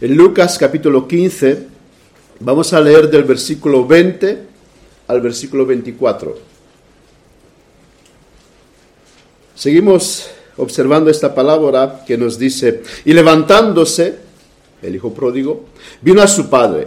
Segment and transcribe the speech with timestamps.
[0.00, 1.58] En Lucas capítulo 15
[2.38, 4.38] vamos a leer del versículo 20
[5.08, 6.38] al versículo 24.
[9.56, 14.14] Seguimos observando esta palabra que nos dice, y levantándose,
[14.82, 15.64] el hijo pródigo,
[16.00, 16.86] vino a su padre.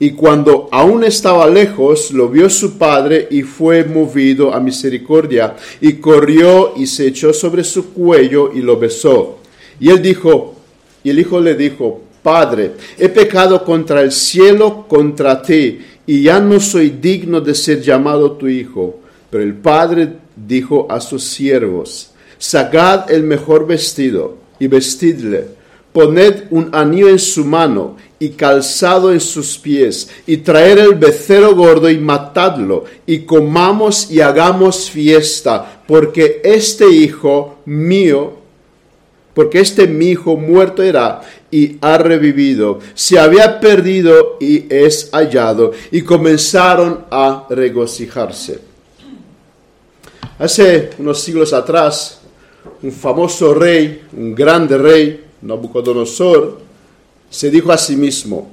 [0.00, 5.94] Y cuando aún estaba lejos, lo vio su padre y fue movido a misericordia, y
[5.94, 9.38] corrió y se echó sobre su cuello y lo besó.
[9.78, 10.56] Y él dijo,
[11.04, 16.40] y el hijo le dijo, Padre, he pecado contra el cielo, contra ti, y ya
[16.40, 19.00] no soy digno de ser llamado tu hijo.
[19.28, 25.48] Pero el padre dijo a sus siervos, sacad el mejor vestido y vestidle,
[25.92, 31.54] poned un anillo en su mano y calzado en sus pies, y traer el becerro
[31.54, 38.43] gordo y matadlo, y comamos y hagamos fiesta, porque este hijo mío
[39.34, 41.20] porque este mi hijo muerto era
[41.50, 48.60] y ha revivido, se había perdido y es hallado, y comenzaron a regocijarse.
[50.38, 52.20] Hace unos siglos atrás,
[52.82, 56.58] un famoso rey, un grande rey, Nabucodonosor,
[57.28, 58.50] se dijo a sí mismo,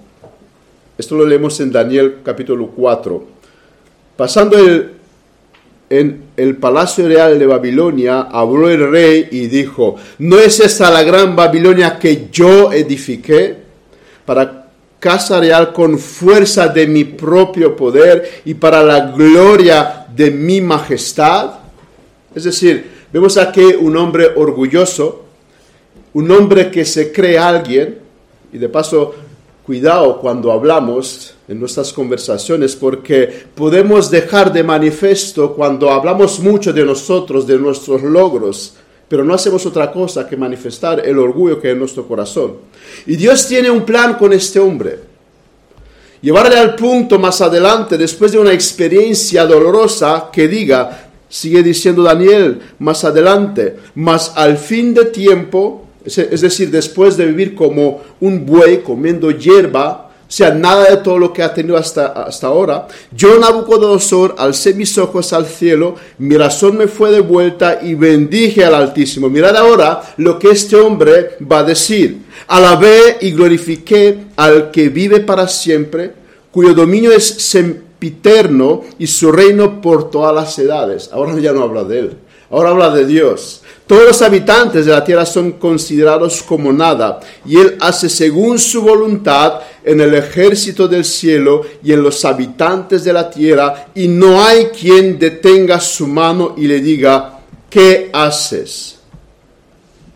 [0.97, 3.23] esto lo leemos en Daniel capítulo 4,
[4.17, 5.00] pasando el
[5.91, 11.03] en el palacio real de Babilonia, habló el rey y dijo, ¿no es esta la
[11.03, 13.57] gran Babilonia que yo edifiqué
[14.25, 20.61] para casa real con fuerza de mi propio poder y para la gloria de mi
[20.61, 21.55] majestad?
[22.33, 25.25] Es decir, vemos aquí un hombre orgulloso,
[26.13, 27.99] un hombre que se cree alguien,
[28.53, 29.13] y de paso,
[29.65, 36.85] cuidado cuando hablamos en nuestras conversaciones porque podemos dejar de manifiesto cuando hablamos mucho de
[36.85, 38.75] nosotros, de nuestros logros,
[39.09, 42.53] pero no hacemos otra cosa que manifestar el orgullo que hay en nuestro corazón.
[43.05, 44.99] Y Dios tiene un plan con este hombre.
[46.21, 52.61] Llevarle al punto más adelante, después de una experiencia dolorosa, que diga, sigue diciendo Daniel
[52.79, 58.77] más adelante, mas al fin de tiempo, es decir, después de vivir como un buey
[58.83, 62.87] comiendo hierba, o sea, nada de todo lo que ha tenido hasta, hasta ahora.
[63.11, 68.63] Yo, Nabucodonosor, alcé mis ojos al cielo, mi razón me fue de vuelta y bendije
[68.63, 69.29] al Altísimo.
[69.29, 72.19] Mirad ahora lo que este hombre va a decir.
[72.47, 76.13] Alabé y glorifiqué al que vive para siempre,
[76.49, 81.09] cuyo dominio es sempiterno y su reino por todas las edades.
[81.11, 82.17] Ahora ya no habla de él,
[82.51, 83.61] ahora habla de Dios.
[83.87, 88.81] Todos los habitantes de la tierra son considerados como nada, y Él hace según su
[88.81, 94.43] voluntad en el ejército del cielo y en los habitantes de la tierra, y no
[94.43, 98.99] hay quien detenga su mano y le diga, ¿qué haces?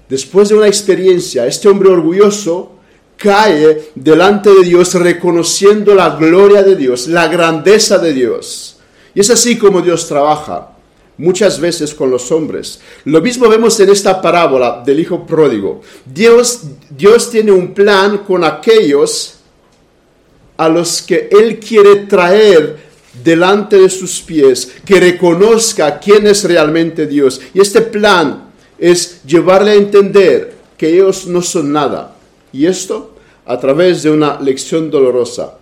[0.07, 2.73] Después de una experiencia, este hombre orgulloso
[3.17, 8.77] cae delante de Dios reconociendo la gloria de Dios, la grandeza de Dios.
[9.13, 10.74] Y es así como Dios trabaja
[11.17, 12.79] muchas veces con los hombres.
[13.05, 15.81] Lo mismo vemos en esta parábola del hijo pródigo.
[16.05, 19.35] Dios, Dios tiene un plan con aquellos
[20.57, 22.85] a los que Él quiere traer
[23.23, 27.41] delante de sus pies, que reconozca quién es realmente Dios.
[27.53, 32.15] Y este plan es llevarle a entender que ellos no son nada.
[32.51, 33.15] Y esto
[33.45, 35.57] a través de una lección dolorosa.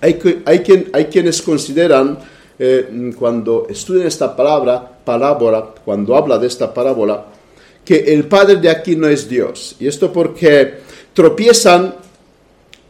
[0.00, 2.18] Hay, hay, quien, hay quienes consideran
[2.62, 7.24] eh, cuando estudian esta palabra, parábola, cuando habla de esta parábola,
[7.82, 9.76] que el Padre de aquí no es Dios.
[9.80, 10.74] Y esto porque
[11.14, 11.94] tropiezan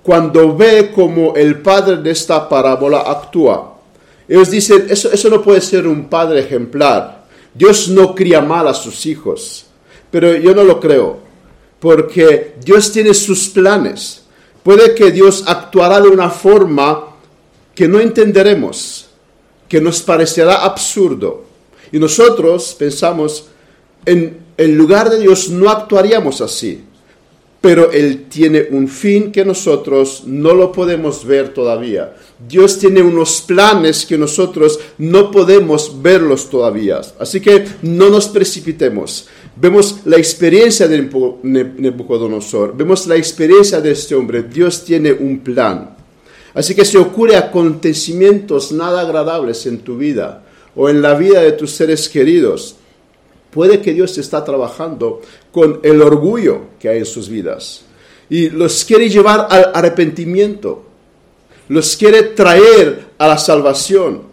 [0.03, 3.79] cuando ve cómo el Padre de esta parábola actúa.
[4.27, 7.27] Ellos dicen, eso, eso no puede ser un Padre ejemplar.
[7.55, 9.67] Dios no cría mal a sus hijos.
[10.11, 11.21] Pero yo no lo creo,
[11.79, 14.25] porque Dios tiene sus planes.
[14.65, 17.05] Puede que Dios actuará de una forma
[17.73, 19.10] que no entenderemos
[19.71, 21.45] que nos parecerá absurdo.
[21.93, 23.47] Y nosotros pensamos,
[24.05, 26.83] en el lugar de Dios no actuaríamos así,
[27.61, 32.17] pero Él tiene un fin que nosotros no lo podemos ver todavía.
[32.49, 37.01] Dios tiene unos planes que nosotros no podemos verlos todavía.
[37.21, 39.29] Así que no nos precipitemos.
[39.55, 41.09] Vemos la experiencia de
[41.43, 44.43] Nebuchadnezzar, vemos la experiencia de este hombre.
[44.43, 46.00] Dios tiene un plan.
[46.55, 50.45] Así que si ocurre acontecimientos nada agradables en tu vida
[50.75, 52.77] o en la vida de tus seres queridos,
[53.51, 55.21] puede que Dios está trabajando
[55.53, 57.85] con el orgullo que hay en sus vidas
[58.31, 60.85] y los quiere llevar al arrepentimiento,
[61.69, 64.31] los quiere traer a la salvación.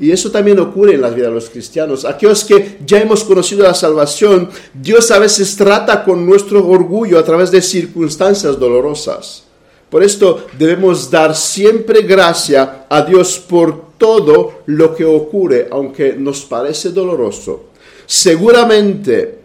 [0.00, 2.04] Y eso también ocurre en la vida de los cristianos.
[2.04, 7.24] Aquellos que ya hemos conocido la salvación, Dios a veces trata con nuestro orgullo a
[7.24, 9.44] través de circunstancias dolorosas.
[9.92, 16.46] Por esto debemos dar siempre gracia a Dios por todo lo que ocurre, aunque nos
[16.46, 17.64] parece doloroso.
[18.06, 19.40] Seguramente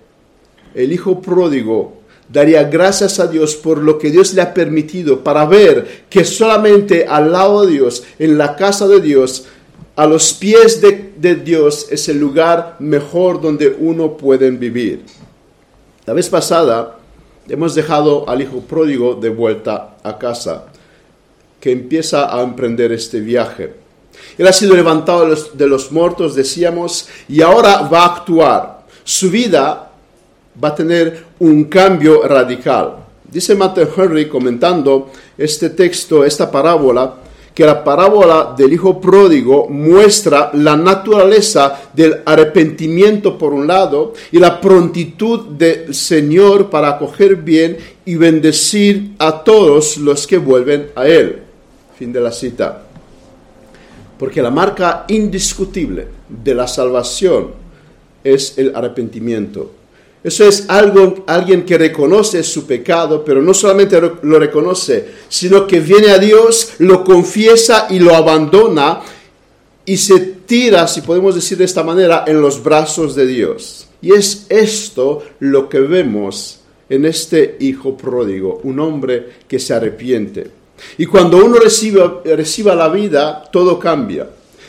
[0.74, 1.98] el Hijo pródigo
[2.30, 7.06] daría gracias a Dios por lo que Dios le ha permitido para ver que solamente
[7.06, 9.48] al lado de Dios, en la casa de Dios,
[9.98, 15.04] a los pies de, Dios es el lugar mejor donde uno puede vivir.
[16.06, 16.98] La vez pasada
[17.50, 20.66] hemos dejado al hijo pródigo de vuelta a casa,
[21.60, 23.74] que empieza a emprender este viaje.
[24.38, 28.86] Él ha sido levantado de los, muertos, decíamos, y ahora va a actuar.
[29.04, 29.92] Su vida
[30.64, 32.98] va a tener un cambio radical.
[33.30, 37.16] Dice Matthew Henry comentando este texto, esta parábola,
[37.58, 44.38] que la parábola del hijo pródigo muestra la naturaleza del arrepentimiento por un lado y
[44.38, 47.76] la prontitud del Señor para acoger bien
[48.06, 51.42] y bendecir a todos los que vuelven a Él.
[51.98, 52.84] Fin de la cita.
[54.20, 57.54] Porque la marca indiscutible de la salvación
[58.24, 59.72] es el arrepentimiento.
[60.28, 65.80] Eso es algo, alguien que reconoce su pecado, pero no solamente lo reconoce, sino que
[65.80, 69.00] viene a Dios, lo confiesa y lo abandona
[69.86, 73.88] y se tira, si podemos decir de esta manera, en los brazos de Dios.
[74.02, 76.60] Y es esto lo que vemos
[76.90, 80.52] en este hijo pródigo, un hombre que se arrepiente.
[80.98, 84.28] Y cuando uno reciba, reciba la vida, todo cambia.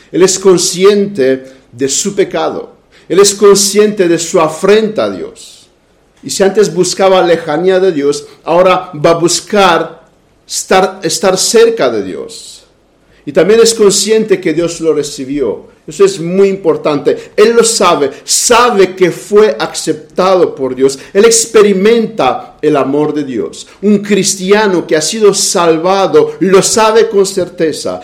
[0.09, 2.78] Él es consciente de su pecado
[3.09, 5.67] él es consciente de su afrenta a Dios.
[6.21, 10.07] Y si antes buscaba lejanía de Dios, ahora va a buscar
[10.47, 12.63] estar, estar cerca de Dios.
[13.25, 15.67] Y también es consciente que Dios lo recibió.
[15.87, 17.31] Eso es muy importante.
[17.35, 20.99] Él lo sabe, sabe que fue aceptado por Dios.
[21.11, 23.65] Él experimenta el amor de Dios.
[23.81, 28.01] Un cristiano que ha sido salvado lo sabe con certeza,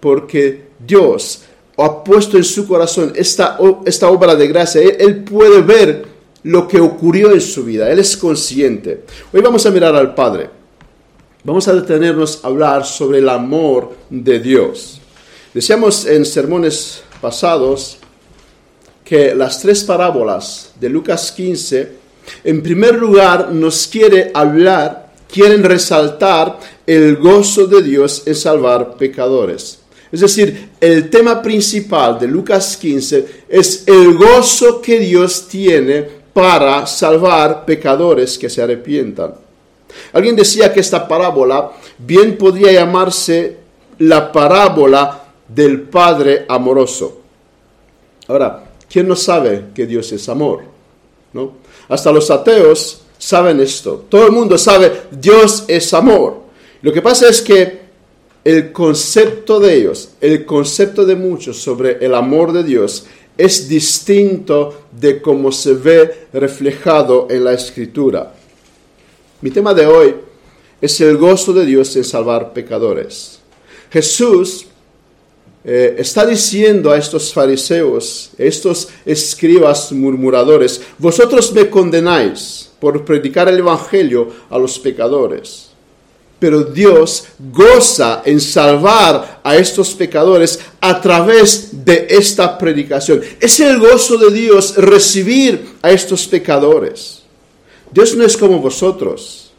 [0.00, 1.40] porque Dios
[1.76, 6.06] o ha puesto en su corazón esta, esta obra de gracia, él, puede ver
[6.42, 9.04] lo que ocurrió en su vida, él es consciente.
[9.32, 10.50] Hoy vamos a mirar al Padre.
[11.44, 15.00] Vamos a detenernos a hablar sobre el amor de Dios.
[15.54, 17.98] Decíamos en sermones pasados
[19.04, 21.92] que las tres parábolas de Lucas 15,
[22.42, 29.78] en primer lugar, nos quiere hablar, quieren resaltar el gozo de Dios en salvar pecadores.
[30.10, 36.86] Es decir, el tema principal de Lucas 15 es el gozo que Dios tiene para
[36.86, 39.34] salvar pecadores que se arrepientan.
[40.12, 43.56] Alguien decía que esta parábola bien podría llamarse
[43.98, 47.20] la parábola del Padre amoroso.
[48.28, 50.62] Ahora, ¿quién no sabe que Dios es amor?
[51.32, 51.52] ¿No?
[51.88, 54.04] Hasta los ateos saben esto.
[54.08, 56.42] Todo el mundo sabe Dios es amor.
[56.82, 57.85] Lo que pasa es que
[58.46, 63.04] el concepto de ellos, el concepto de muchos sobre el amor de Dios
[63.36, 68.32] es distinto de cómo se ve reflejado en la escritura.
[69.40, 70.14] Mi tema de hoy
[70.80, 73.40] es el gozo de Dios en salvar pecadores.
[73.90, 74.66] Jesús
[75.64, 83.58] eh, está diciendo a estos fariseos, estos escribas murmuradores, vosotros me condenáis por predicar el
[83.58, 85.65] Evangelio a los pecadores
[86.38, 93.22] pero Dios goza en salvar a estos pecadores a través de esta predicación.
[93.40, 97.22] Es el gozo de Dios recibir a estos pecadores.
[97.90, 99.52] Dios no es como vosotros.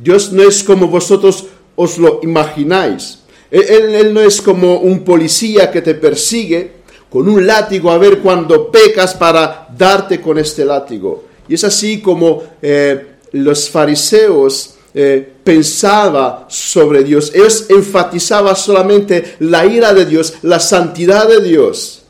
[0.00, 3.18] Dios no es como vosotros os lo imagináis.
[3.50, 6.72] Él, no es como un policía que te persigue
[7.10, 11.24] con un látigo a ver cuando pecas para darte con este látigo.
[11.48, 17.30] Y es así como eh, los fariseos eh, pensaba sobre Dios.
[17.32, 22.02] Ellos enfatizaban solamente la ira de Dios, la santidad de Dios.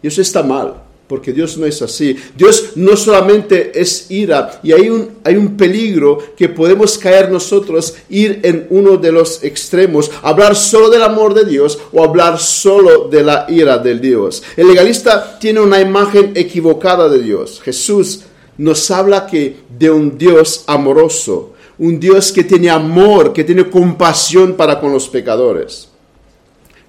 [0.00, 0.74] Y eso está mal,
[1.08, 2.16] porque Dios no es así.
[2.36, 7.94] Dios no solamente es ira, y hay un, hay un peligro que podemos caer nosotros,
[8.08, 13.08] ir en uno de los extremos, hablar solo del amor de Dios o hablar solo
[13.08, 14.44] de la ira del Dios.
[14.56, 17.60] El legalista tiene una imagen equivocada de Dios.
[17.60, 18.20] Jesús
[18.56, 24.54] nos habla que de un Dios amoroso, un Dios que tiene amor, que tiene compasión
[24.54, 25.88] para con los pecadores.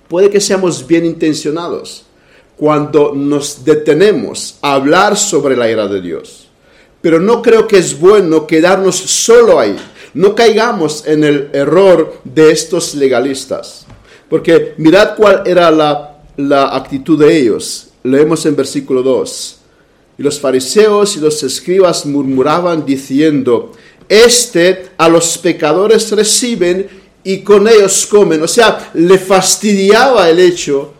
[0.07, 2.05] Puede que seamos bien intencionados
[2.55, 6.47] cuando nos detenemos a hablar sobre la ira de Dios,
[7.01, 9.75] pero no creo que es bueno quedarnos solo ahí.
[10.13, 13.85] No caigamos en el error de estos legalistas,
[14.29, 17.89] porque mirad cuál era la la actitud de ellos.
[18.03, 19.57] Leemos en versículo 2.
[20.19, 23.73] Y los fariseos y los escribas murmuraban diciendo,
[24.09, 26.87] Este a los pecadores reciben
[27.23, 28.41] y con ellos comen.
[28.41, 30.93] O sea, le fastidiaba el hecho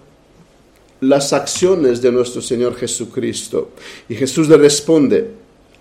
[1.02, 3.72] las acciones de nuestro Señor Jesucristo.
[4.10, 5.32] Y Jesús le responde,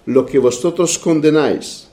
[0.06, 1.88] lo que vosotros condenáis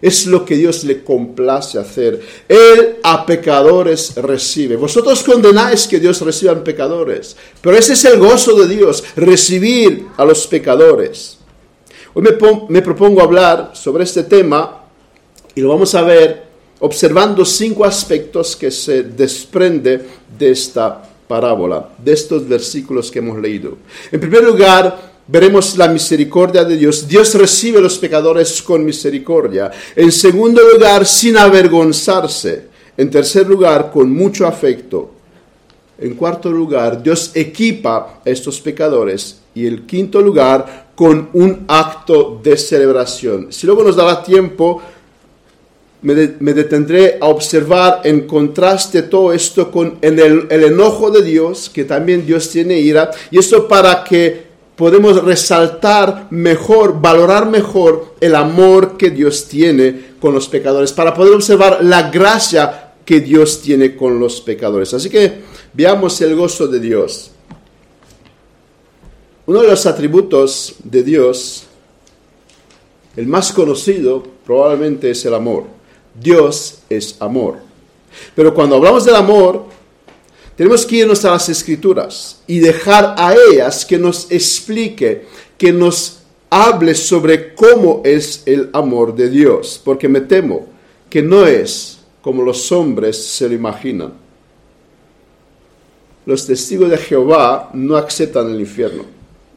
[0.00, 2.20] es lo que Dios le complace hacer.
[2.48, 4.76] Él a pecadores recibe.
[4.76, 10.06] Vosotros condenáis que Dios reciba a pecadores, pero ese es el gozo de Dios, recibir
[10.16, 11.38] a los pecadores.
[12.14, 12.30] Hoy me,
[12.68, 14.77] me propongo hablar sobre este tema
[15.58, 16.44] y lo vamos a ver
[16.78, 20.00] observando cinco aspectos que se desprende
[20.38, 23.76] de esta parábola, de estos versículos que hemos leído.
[24.12, 27.08] En primer lugar, veremos la misericordia de Dios.
[27.08, 29.68] Dios recibe a los pecadores con misericordia.
[29.96, 32.68] En segundo lugar, sin avergonzarse.
[32.96, 35.10] En tercer lugar, con mucho afecto.
[35.98, 39.40] En cuarto lugar, Dios equipa a estos pecadores.
[39.56, 43.48] Y en quinto lugar, con un acto de celebración.
[43.50, 44.80] Si luego nos dará tiempo,
[46.02, 46.14] me,
[46.54, 52.24] detendré a observar en contraste todo esto con el, el enojo de Dios, que también
[52.24, 53.10] Dios tiene ira.
[53.30, 60.32] Y esto para que podemos resaltar mejor, valorar mejor el amor que Dios tiene con
[60.32, 64.94] los pecadores, para poder observar la gracia que Dios tiene con los pecadores.
[64.94, 65.40] Así que
[65.72, 67.32] veamos el gozo de Dios.
[69.46, 71.64] Uno de los atributos de Dios,
[73.16, 75.77] el más conocido probablemente es el amor.
[76.20, 77.58] Dios es amor.
[78.34, 79.66] Pero cuando hablamos del amor,
[80.56, 86.18] tenemos que irnos a las escrituras y dejar a ellas que nos explique, que nos
[86.50, 90.66] hable sobre cómo es el amor de Dios, porque me temo
[91.08, 94.12] que no es como los hombres se lo imaginan.
[96.26, 99.04] Los testigos de Jehová no aceptan el infierno.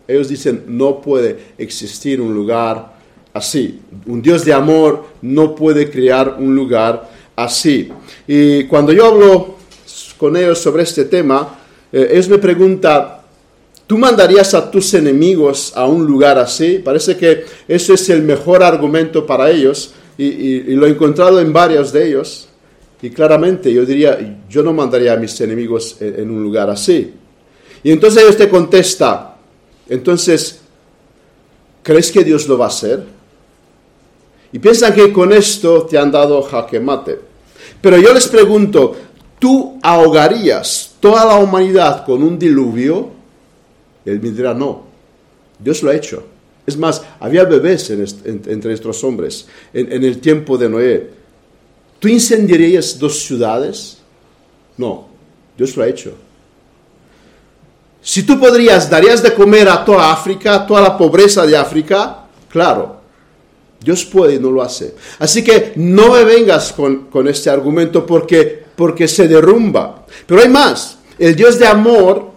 [0.08, 3.01] Ellos dicen, no puede existir un lugar
[3.34, 3.82] así.
[4.06, 7.90] Un Dios de amor no puede crear un lugar así.
[8.28, 9.56] Y cuando yo hablo
[10.18, 11.60] con ellos sobre este tema,
[11.92, 13.18] eh, ellos me preguntan,
[13.88, 16.80] ¿tú mandarías a tus enemigos a un lugar así?
[16.80, 21.92] Parece que ese es el mejor argumento para ellos y, lo he encontrado en varios
[21.92, 22.48] de ellos.
[23.02, 27.14] Y claramente yo diría, yo no mandaría a mis enemigos en, en un lugar así.
[27.84, 29.32] Y entonces ellos te contestan,
[29.90, 30.62] entonces,
[31.82, 33.04] ¿crees que Dios lo va a hacer?
[34.54, 37.20] Y piensan que con esto te han dado jaque mate.
[37.82, 38.96] Pero yo les pregunto,
[39.40, 43.10] tú ahogarías toda la humanidad con un diluvio,
[44.06, 44.84] él me dirá, no,
[45.58, 46.24] Dios lo ha hecho.
[46.66, 51.10] Es más, había bebés entre estos hombres en, el tiempo de Noé.
[52.00, 53.98] ¿Tú incendiarías dos ciudades?
[54.78, 55.08] No,
[55.58, 56.14] Dios lo ha hecho.
[58.02, 62.26] Si tú podrías, darías de comer a toda África, a toda la pobreza de África,
[62.50, 63.01] claro,
[63.84, 64.96] Dios puede y no lo hace.
[65.20, 70.08] Así que no me vengas con, con este argumento porque porque se derrumba.
[70.26, 70.98] Pero hay más.
[71.20, 72.32] El Dios de amor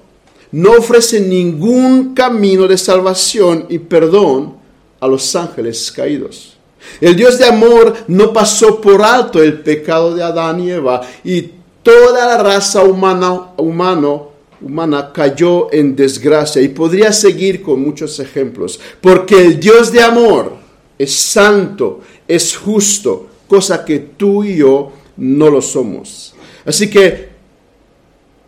[0.52, 4.56] no ofrece ningún camino de salvación y perdón
[5.00, 6.58] a los ángeles caídos.
[7.00, 11.50] El Dios de amor no pasó por alto el pecado de Adán y Eva y
[11.82, 16.60] toda la raza humana, humana cayó en desgracia.
[16.60, 18.78] Y podría seguir con muchos ejemplos.
[19.00, 20.63] Porque el Dios de amor
[21.04, 26.34] es santo, es justo, cosa que tú y yo no lo somos.
[26.64, 27.28] Así que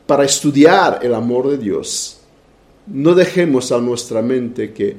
[0.07, 2.19] para estudiar el amor de Dios,
[2.87, 4.97] no dejemos a nuestra mente que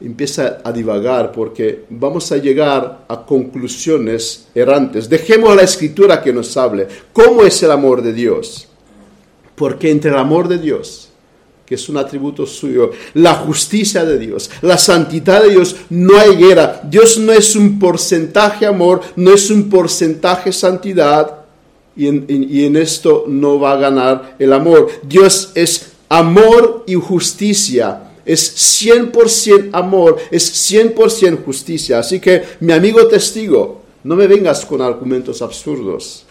[0.00, 5.08] empiece a divagar porque vamos a llegar a conclusiones errantes.
[5.08, 6.88] Dejemos a la escritura que nos hable.
[7.12, 8.68] ¿Cómo es el amor de Dios?
[9.54, 11.09] Porque entre el amor de Dios
[11.70, 16.34] que es un atributo suyo, la justicia de Dios, la santidad de Dios, no hay
[16.34, 16.80] guerra.
[16.82, 21.44] Dios no es un porcentaje amor, no es un porcentaje santidad,
[21.94, 24.88] y en, esto no va a ganar el amor.
[25.04, 28.14] Dios es amor y justicia.
[28.24, 32.00] Es 100% amor, es 100% justicia.
[32.00, 36.24] Así que, mi amigo testigo, no me vengas con argumentos absurdos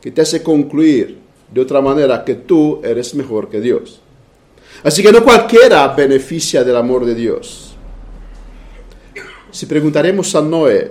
[0.00, 1.18] que te hace concluir
[1.52, 4.03] de otra manera que tú eres mejor que Dios.
[4.82, 7.74] Así que no cualquiera beneficia del amor de Dios.
[9.50, 10.90] Si preguntaremos a Noé,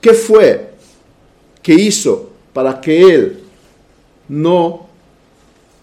[0.00, 0.72] ¿qué fue
[1.62, 3.38] que hizo para que él
[4.28, 4.86] no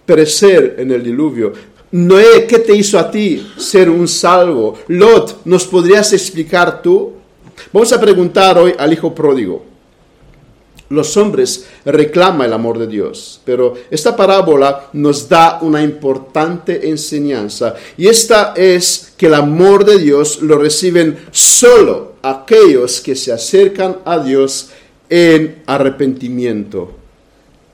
[0.10, 1.54] perecer en el diluvio.
[1.92, 4.80] Noé, ¿qué te hizo a ti ser un salvo?
[4.88, 7.14] Lot, ¿nos podrías explicar tú?
[7.72, 9.69] Vamos a preguntar hoy al hijo pródigo.
[10.90, 17.76] Los hombres reclaman el amor de Dios, pero esta parábola nos da una importante enseñanza
[17.98, 23.98] y esta es que el amor de Dios lo reciben solo aquellos que se acercan
[24.04, 24.70] a Dios
[25.10, 26.92] en arrepentimiento.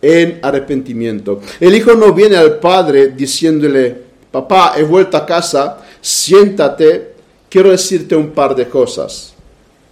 [0.01, 1.41] En arrepentimiento.
[1.59, 3.95] El hijo no viene al padre diciéndole,
[4.31, 7.13] papá, he vuelto a casa, siéntate,
[7.49, 9.33] quiero decirte un par de cosas.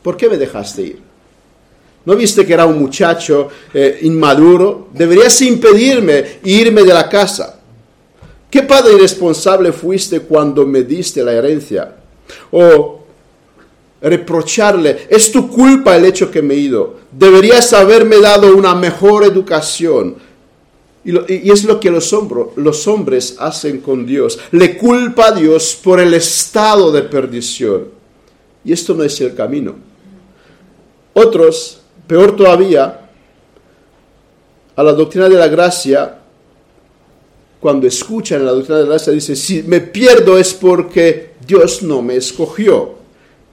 [0.04, 1.13] ¿Por qué me dejaste ir?
[2.06, 4.90] ¿No viste que era un muchacho eh, inmaduro?
[4.94, 7.60] Deberías impedirme irme de la casa.
[8.50, 11.96] ¿Qué padre irresponsable fuiste cuando me diste la herencia?
[12.52, 13.04] O
[14.02, 16.96] reprocharle, es tu culpa el hecho que me he ido.
[17.12, 20.18] Deberías haberme dado una mejor educación.
[21.06, 22.14] Y, es lo que los,
[22.58, 24.40] los hombres hacen con Dios.
[24.52, 27.88] Le culpa a Dios por el estado de perdición.
[28.66, 29.76] Y esto no es el camino.
[31.14, 33.10] Otros Peor todavía,
[34.76, 36.20] a la doctrina de la gracia,
[37.60, 42.02] cuando escuchan la doctrina de la gracia, dice, si me pierdo es porque Dios no
[42.02, 42.96] me escogió.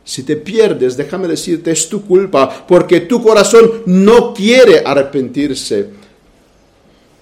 [0.04, 5.88] Si te pierdes, déjame decirte, es tu culpa, porque tu corazón no quiere arrepentirse.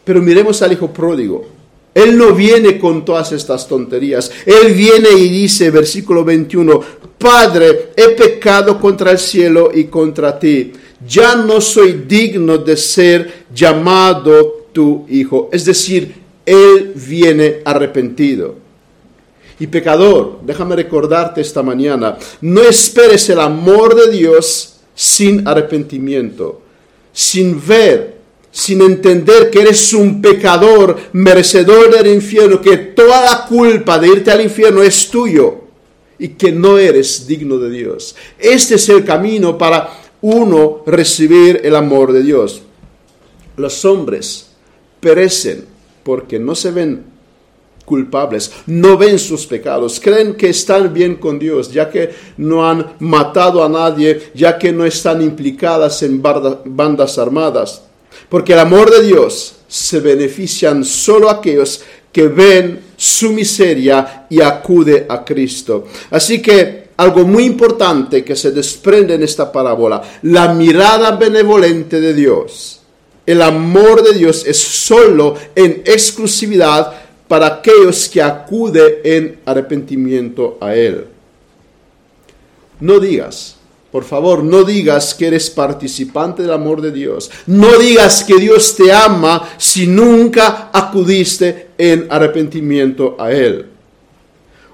[0.04, 1.57] Pero miremos al hijo pródigo.
[1.94, 4.30] Él no viene con todas estas tonterías.
[4.46, 6.80] Él viene y dice, versículo 21,
[7.18, 10.72] Padre, he pecado contra el cielo y contra ti
[11.06, 15.48] ya no soy digno de ser llamado tu hijo.
[15.52, 16.14] Es decir,
[16.44, 18.56] él viene arrepentido.
[19.60, 26.62] Y pecador, déjame recordarte esta mañana, no esperes el amor de Dios sin arrepentimiento,
[27.12, 28.17] sin ver,
[28.50, 34.30] sin entender que eres un pecador merecedor del infierno, que toda la culpa de irte
[34.30, 35.68] al infierno es tuyo
[36.18, 38.16] y que no eres digno de Dios.
[38.38, 39.90] Este es el camino para
[40.20, 42.62] uno recibir el amor de Dios.
[43.56, 44.50] Los hombres
[45.00, 45.66] perecen
[46.02, 47.04] porque no se ven
[47.84, 52.94] culpables, no ven sus pecados, creen que están bien con Dios, ya que no han
[52.98, 57.87] matado a nadie, ya que no están implicadas en bandas armadas.
[58.28, 65.06] Porque el amor de Dios se benefician solo aquellos que ven su miseria y acude
[65.08, 65.86] a Cristo.
[66.10, 72.12] Así que algo muy importante que se desprende en esta parábola, la mirada benevolente de
[72.12, 72.80] Dios.
[73.24, 76.92] El amor de Dios es solo en exclusividad
[77.28, 81.06] para aquellos que acuden en arrepentimiento a Él.
[82.80, 83.57] No digas,
[83.90, 87.30] por favor, no digas que eres participante del amor de Dios.
[87.46, 93.66] No digas que Dios te ama si nunca acudiste en arrepentimiento a Él.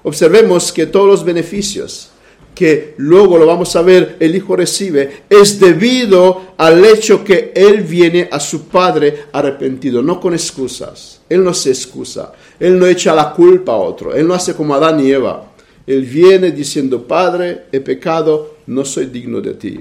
[0.03, 2.09] Observemos que todos los beneficios
[2.55, 7.81] que luego lo vamos a ver, el hijo recibe, es debido al hecho que él
[7.81, 11.19] viene a su padre arrepentido, no con excusas.
[11.27, 14.73] Él no se excusa, él no echa la culpa a otro, él no hace como
[14.73, 15.51] Adán y Eva.
[15.85, 19.79] Él viene diciendo, Padre, he pecado, no soy digno de ti.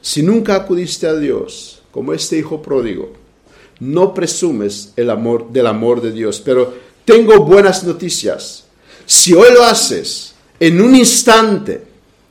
[0.00, 3.12] Si nunca acudiste a Dios, como este hijo pródigo,
[3.80, 8.64] no presumes el amor del amor de Dios, pero tengo buenas noticias.
[9.06, 11.82] Si hoy lo haces, en un instante,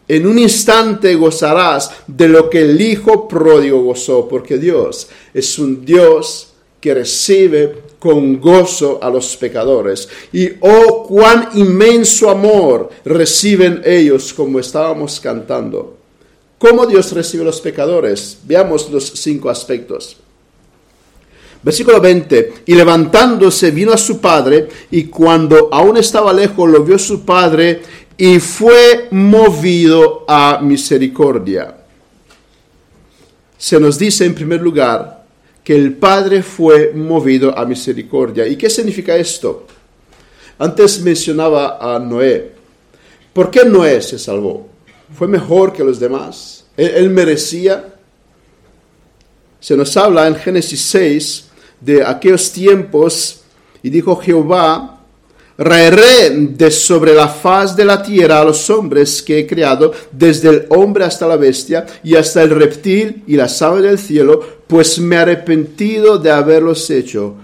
[0.08, 5.86] en un instante gozarás de lo que el Hijo pródigo gozó, porque Dios es un
[5.86, 10.10] Dios que recibe con gozo a los pecadores.
[10.34, 15.98] Y oh, cuán inmenso amor reciben ellos, como estábamos cantando.
[16.58, 18.40] ¿Cómo Dios recibe a los pecadores?
[18.44, 20.18] Veamos los cinco aspectos.
[21.62, 26.98] Versículo 20, y levantándose vino a su padre, y cuando aún estaba lejos lo vio
[26.98, 27.84] su padre,
[28.18, 31.78] y fue movido a misericordia.
[33.60, 35.21] Se nos dice en primer lugar
[35.72, 38.46] que el Padre fue movido a misericordia.
[38.46, 39.68] ¿Y qué significa esto?
[40.60, 42.52] Antes mencionaba a Noé.
[43.32, 44.68] ¿Por qué Noé se salvó?
[45.18, 46.66] ¿Fue mejor que los demás?
[46.76, 47.96] ¿Él, él merecía?
[49.62, 51.46] Se nos habla en Génesis 6
[51.80, 53.40] de aquellos tiempos
[53.82, 54.91] y dijo Jehová,
[55.64, 60.50] Raeré de sobre la faz de la tierra a los hombres que he creado, desde
[60.50, 64.98] el hombre hasta la bestia, y hasta el reptil y la ave del cielo, pues
[64.98, 67.36] me he arrepentido de haberlos hecho.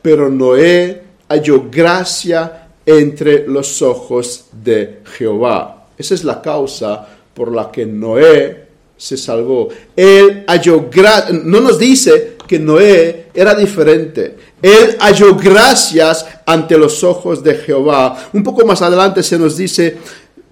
[0.00, 5.88] Pero Noé halló gracia entre los ojos de Jehová.
[5.98, 9.68] Esa es la causa por la que Noé se salvó.
[9.94, 11.38] Él halló gracia.
[11.44, 14.36] No nos dice que Noé era diferente.
[14.60, 18.30] Él halló gracias ante los ojos de Jehová.
[18.32, 19.98] Un poco más adelante se nos dice,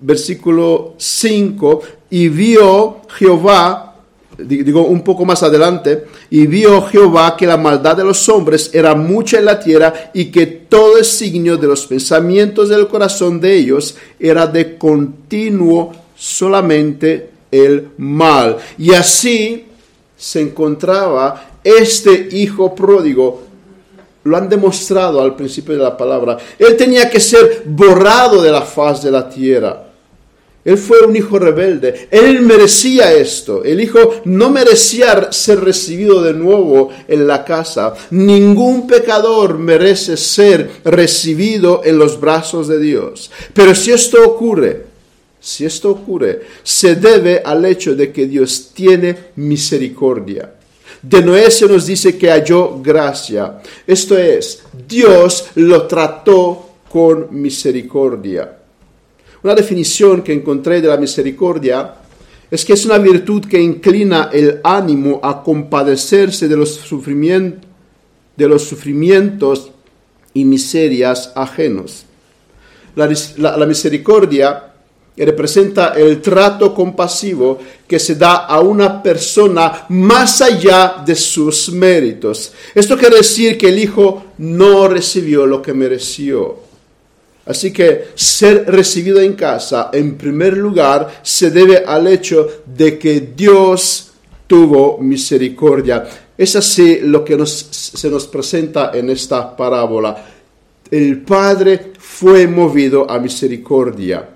[0.00, 3.86] versículo 5, y vio Jehová
[4.38, 8.94] digo un poco más adelante, y vio Jehová que la maldad de los hombres era
[8.94, 13.56] mucha en la tierra y que todo el signo de los pensamientos del corazón de
[13.56, 18.56] ellos era de continuo solamente el mal.
[18.78, 19.66] Y así
[20.16, 23.42] se encontraba este hijo pródigo.
[24.24, 26.36] Lo han demostrado al principio de la palabra.
[26.58, 29.86] Él tenía que ser borrado de la faz de la tierra.
[30.66, 32.08] Él fue un hijo rebelde.
[32.10, 33.62] Él merecía esto.
[33.62, 37.94] El hijo no merecía ser recibido de nuevo en la casa.
[38.10, 43.30] Ningún pecador merece ser recibido en los brazos de Dios.
[43.54, 44.86] Pero si esto ocurre,
[45.38, 50.55] si esto ocurre, se debe al hecho de que Dios tiene misericordia.
[51.02, 53.60] De Noé se nos dice que halló gracia.
[53.86, 58.58] Esto es, Dios lo trató con misericordia.
[59.42, 61.94] Una definición que encontré de la misericordia
[62.50, 67.68] es que es una virtud que inclina el ánimo a compadecerse de los, sufrimientos,
[68.36, 69.70] de los sufrimientos
[70.32, 72.04] y miserias ajenos.
[72.94, 74.72] La, misericordia
[75.24, 82.52] representa el trato compasivo que se da a una persona más allá de sus méritos.
[82.74, 86.66] Esto quiere decir que el hijo no recibió lo que mereció.
[87.46, 93.32] Así que ser recibido en casa, en primer lugar, se debe al hecho de que
[93.34, 94.10] Dios
[94.46, 96.04] tuvo misericordia.
[96.36, 100.26] Es así lo que se nos presenta en esta parábola.
[100.90, 104.35] El Padre fue movido a misericordia.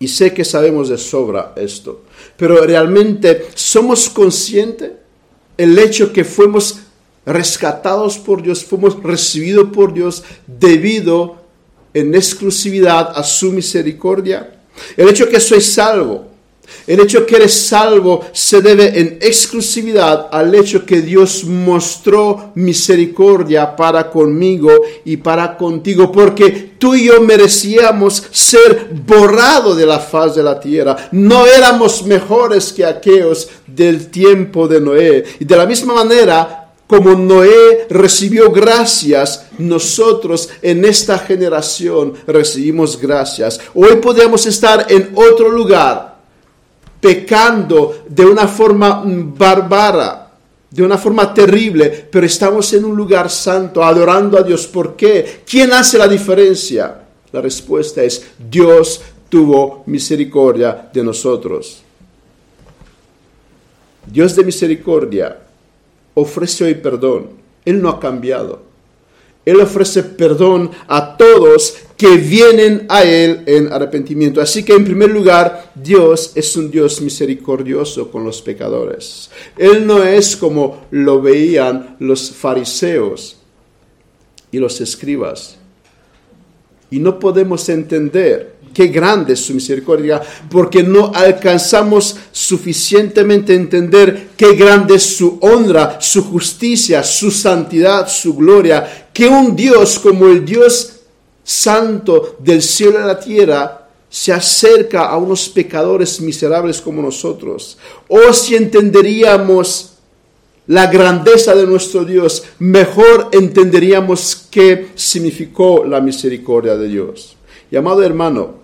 [0.00, 2.02] Y sé que sabemos de sobra esto,
[2.36, 4.92] pero realmente somos conscientes
[5.56, 6.80] el hecho que fuimos
[7.26, 11.36] rescatados por Dios, fuimos recibidos por Dios debido
[11.92, 14.62] en exclusividad a su misericordia.
[14.96, 16.29] El hecho que soy salvo,
[16.86, 23.74] el hecho que eres salvo se debe en exclusividad al hecho que Dios mostró misericordia
[23.76, 24.70] para conmigo
[25.04, 30.58] y para contigo, porque tú y yo merecíamos ser borrados de la faz de la
[30.58, 31.08] tierra.
[31.12, 35.24] No éramos mejores que aquellos del tiempo de Noé.
[35.38, 43.60] Y de la misma manera, como Noé recibió gracias, nosotros en esta generación recibimos gracias.
[43.74, 46.09] Hoy podemos estar en otro lugar,
[47.00, 50.30] pecando de una forma bárbara,
[50.70, 54.66] de una forma terrible, pero estamos en un lugar santo, adorando a Dios.
[54.66, 55.42] ¿Por qué?
[55.48, 57.00] ¿Quién hace la diferencia?
[57.32, 61.82] La respuesta es Dios tuvo misericordia de nosotros.
[64.06, 65.38] Dios de misericordia
[66.14, 67.30] ofrece hoy perdón.
[67.64, 68.62] Él no ha cambiado.
[69.44, 74.40] Él ofrece perdón a todos que vienen a Él en arrepentimiento.
[74.40, 79.28] Así que en primer lugar, Dios es un Dios misericordioso con los pecadores.
[79.58, 83.36] Él no es como lo veían los fariseos
[84.50, 85.58] y los escribas.
[86.90, 94.54] Y no podemos entender Qué grande es su misericordia, porque no alcanzamos suficientemente entender qué
[94.54, 100.44] grande es su honra, su justicia, su santidad, su gloria, que un Dios como el
[100.44, 100.99] Dios
[101.42, 107.78] santo del cielo y la tierra se acerca a unos pecadores miserables como nosotros.
[108.08, 109.92] O si entenderíamos
[110.66, 117.36] la grandeza de nuestro Dios, mejor entenderíamos qué significó la misericordia de Dios.
[117.70, 118.54] Y amado hermano,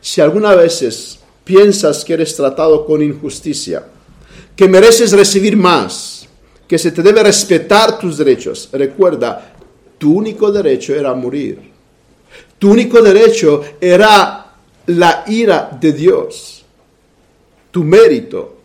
[0.00, 3.84] si alguna vez piensas que eres tratado con injusticia,
[4.54, 6.26] que mereces recibir más,
[6.66, 9.54] que se te debe respetar tus derechos, recuerda,
[9.96, 11.67] tu único derecho era morir.
[12.58, 14.52] Tu único derecho era
[14.86, 16.64] la ira de Dios.
[17.70, 18.56] Tu mérito,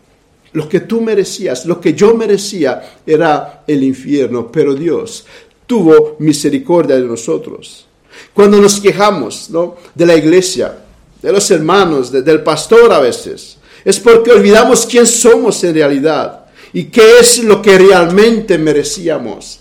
[0.52, 5.26] lo que tú merecías, lo que yo merecía era el infierno, pero Dios
[5.66, 7.86] tuvo misericordia de nosotros.
[8.32, 9.76] Cuando nos quejamos ¿no?
[9.94, 10.78] de la iglesia,
[11.24, 13.56] de los hermanos, del pastor a veces.
[13.84, 19.60] Es porque olvidamos quién somos en realidad y qué es lo que realmente merecíamos.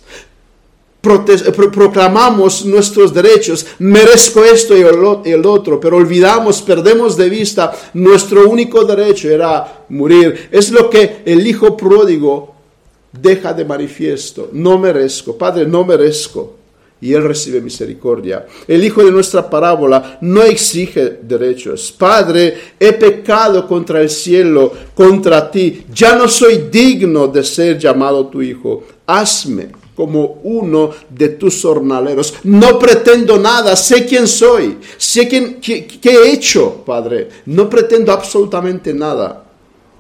[1.04, 4.82] Proclamamos nuestros derechos, merezco esto y
[5.30, 10.48] el otro, pero olvidamos, perdemos de vista nuestro único derecho era morir.
[10.50, 12.56] Es lo que el hijo pródigo
[13.12, 14.50] deja de manifiesto.
[14.54, 16.56] No merezco, Padre, no merezco
[17.02, 18.48] y Él recibe misericordia.
[18.66, 21.92] El hijo de nuestra parábola no exige derechos.
[21.92, 25.84] Padre, he pecado contra el cielo, contra ti.
[25.94, 28.86] Ya no soy digno de ser llamado tu hijo.
[29.06, 32.36] Hazme como uno de tus jornaleros.
[32.44, 37.30] No pretendo nada, sé quién soy, sé quién, qué, qué he hecho, Padre.
[37.46, 39.46] No pretendo absolutamente nada.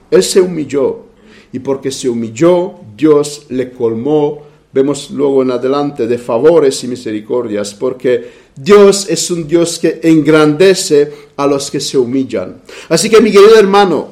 [0.09, 1.05] Él se humilló
[1.51, 7.75] y porque se humilló, Dios le colmó, vemos luego en adelante, de favores y misericordias,
[7.75, 12.61] porque Dios es un Dios que engrandece a los que se humillan.
[12.89, 14.09] Así que mi querido hermano,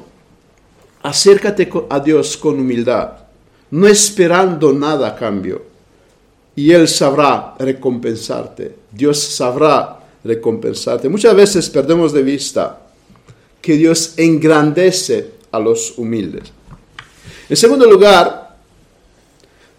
[1.02, 3.12] acércate a Dios con humildad,
[3.72, 5.71] no esperando nada a cambio,
[6.56, 8.76] y Él sabrá recompensarte.
[8.92, 11.10] Dios sabrá recompensarte.
[11.10, 12.82] Muchas veces perdemos de vista
[13.62, 16.52] que Dios engrandece a los humildes.
[17.50, 18.58] En segundo lugar,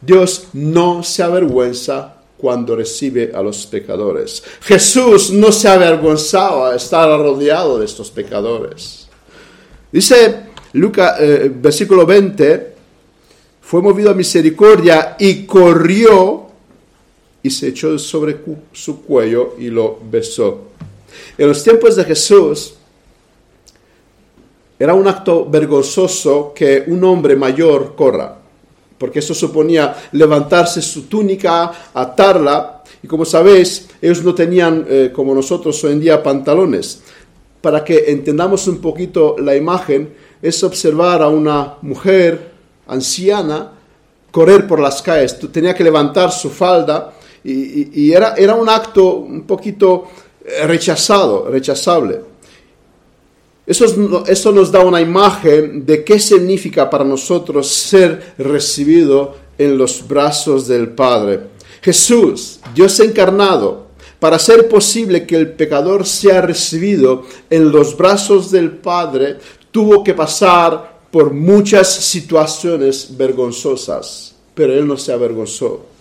[0.01, 4.43] Dios no se avergüenza cuando recibe a los pecadores.
[4.63, 9.07] Jesús no se avergonzaba de estar rodeado de estos pecadores.
[9.93, 10.41] Dice
[10.73, 12.75] Lucas, eh, versículo 20,
[13.61, 16.52] fue movido a misericordia y corrió
[17.43, 18.37] y se echó sobre
[18.73, 20.73] su cuello y lo besó.
[21.37, 22.75] En los tiempos de Jesús,
[24.79, 28.37] era un acto vergonzoso que un hombre mayor corra,
[28.99, 35.35] porque eso suponía levantarse su túnica, atarla, y como sabéis, ellos no tenían, eh, como
[35.35, 37.03] nosotros hoy en día, pantalones.
[37.61, 42.53] Para que entendamos un poquito la imagen, es observar a una mujer
[42.87, 43.73] anciana
[44.31, 45.39] correr por las calles.
[45.53, 47.13] Tenía que levantar su falda
[47.45, 50.09] y, era, era un acto un poquito
[50.45, 52.21] eh, rechazado, rechazable.
[53.65, 60.67] Eso, nos da una imagen de qué significa para nosotros ser recibido en los brazos
[60.67, 61.41] del Padre.
[61.81, 63.87] Jesús, Dios encarnado,
[64.19, 69.39] para hacer posible que el pecador sea recibido en los brazos del Padre,
[69.71, 75.92] tuvo que pasar por muchas situaciones vergonzosas, pero Él no se avergonzó.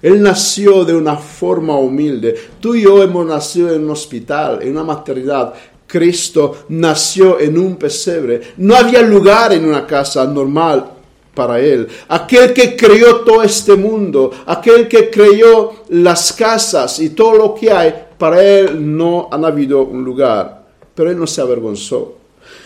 [0.00, 2.34] Él nació de una forma humilde.
[2.60, 5.54] Tú y yo hemos nacido en un hospital, en una maternidad,
[5.86, 8.40] Cristo nació en un pesebre.
[8.58, 10.92] No había lugar en una casa normal
[11.34, 11.88] para él.
[12.08, 17.70] Aquel que creó todo este mundo, aquel que creó las casas y todo lo que
[17.70, 20.66] hay, para él no han habido un lugar.
[20.94, 22.16] Pero él no se avergonzó.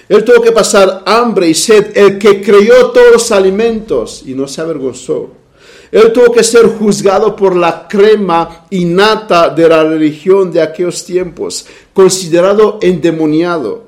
[0.08, 4.48] Él tuvo que pasar hambre y sed, el que creó todos los alimentos y no
[4.48, 5.41] se avergonzó.
[5.92, 11.66] Él tuvo que ser juzgado por la crema innata de la religión de aquellos tiempos,
[11.92, 13.84] considerado endemoniado,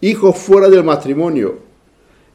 [0.00, 1.60] hijo fuera del matrimonio.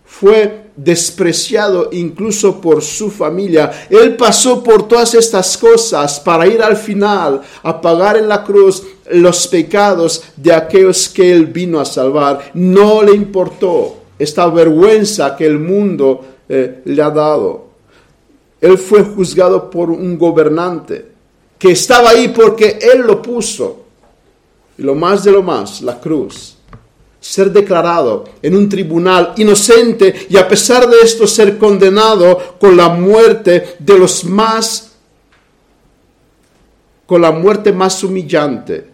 [0.05, 3.71] Fue despreciado incluso por su familia.
[3.89, 8.83] Él pasó por todas estas cosas para ir al final a pagar en la cruz
[9.11, 12.51] los pecados de aquellos que él vino a salvar.
[12.53, 17.70] No le importó esta vergüenza que el mundo eh, le ha dado.
[18.61, 21.11] Él fue juzgado por un gobernante
[21.57, 23.85] que estaba ahí porque Él lo puso.
[24.77, 26.57] Y lo más de lo más, la cruz.
[27.19, 32.89] Ser declarado en un tribunal inocente y a pesar de esto ser condenado con la
[32.89, 34.91] muerte de los más,
[37.05, 38.91] con la muerte más humillante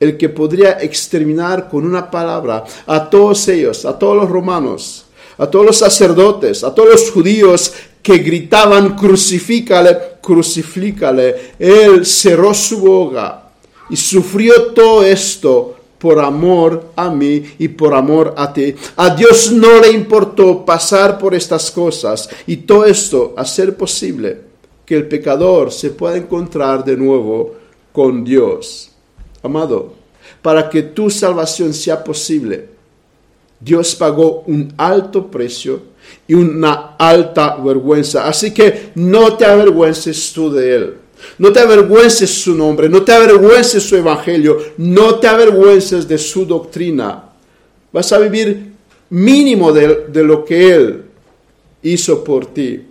[0.00, 5.46] el que podría exterminar con una palabra a todos ellos, a todos los romanos, a
[5.46, 7.72] todos los sacerdotes, a todos los judíos
[8.08, 11.52] que gritaban, crucifícale, crucifícale.
[11.58, 13.50] Él cerró su boca
[13.90, 18.74] y sufrió todo esto por amor a mí y por amor a ti.
[18.96, 24.40] A Dios no le importó pasar por estas cosas y todo esto hacer posible
[24.86, 27.56] que el pecador se pueda encontrar de nuevo
[27.92, 28.90] con Dios.
[29.42, 29.92] Amado,
[30.40, 32.70] para que tu salvación sea posible,
[33.60, 38.26] Dios pagó un alto precio y una alta vergüenza.
[38.26, 40.94] Así que no te avergüences tú de él.
[41.38, 46.44] No te avergüences su nombre, no te avergüences su evangelio, no te avergüences de su
[46.46, 47.24] doctrina.
[47.92, 48.72] Vas a vivir
[49.10, 51.02] mínimo de, de lo que él
[51.82, 52.84] hizo por ti.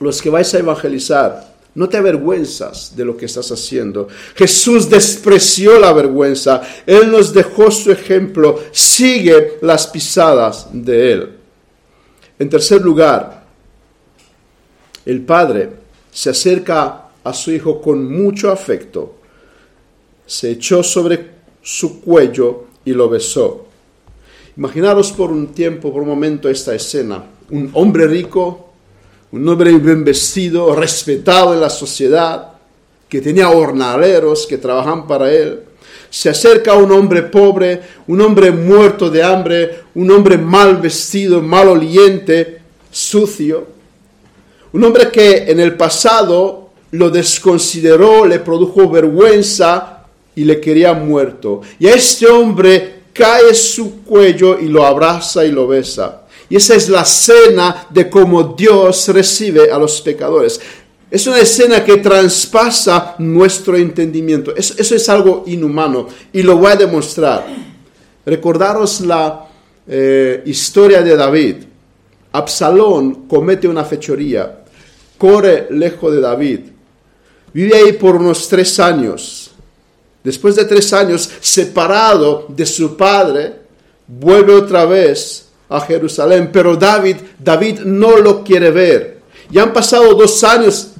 [0.00, 4.08] Los que vais a evangelizar, no te avergüenzas de lo que estás haciendo.
[4.34, 6.62] Jesús despreció la vergüenza.
[6.84, 8.60] Él nos dejó su ejemplo.
[8.72, 11.39] Sigue las pisadas de Él.
[12.40, 13.44] En tercer lugar,
[15.04, 15.68] el padre
[16.10, 19.16] se acerca a su hijo con mucho afecto,
[20.24, 23.66] se echó sobre su cuello y lo besó.
[24.56, 27.22] Imaginaros por un tiempo, por un momento esta escena.
[27.50, 28.70] Un hombre rico,
[29.32, 32.52] un hombre bien vestido, respetado en la sociedad,
[33.06, 35.60] que tenía hornaleros que trabajan para él,
[36.10, 41.68] se acerca un hombre pobre, un hombre muerto de hambre, un hombre mal vestido, mal
[41.68, 43.66] oliente, sucio,
[44.72, 51.60] un hombre que en el pasado lo desconsideró, le produjo vergüenza y le quería muerto.
[51.78, 56.22] Y a este hombre cae su cuello y lo abraza y lo besa.
[56.48, 60.60] Y esa es la cena de cómo Dios recibe a los pecadores.
[61.10, 64.54] Es una escena que traspasa nuestro entendimiento.
[64.54, 67.46] Eso, es algo inhumano y lo voy a demostrar.
[68.24, 69.49] Recordaros la
[69.92, 71.56] eh, historia de David.
[72.32, 74.62] Absalón comete una fechoría,
[75.18, 76.60] corre lejos de David,
[77.52, 79.50] vive ahí por unos tres años.
[80.22, 83.56] Después de tres años, separado de su padre,
[84.06, 89.20] vuelve otra vez a Jerusalén, pero David, David no lo quiere ver.
[89.50, 90.92] Ya han pasado dos años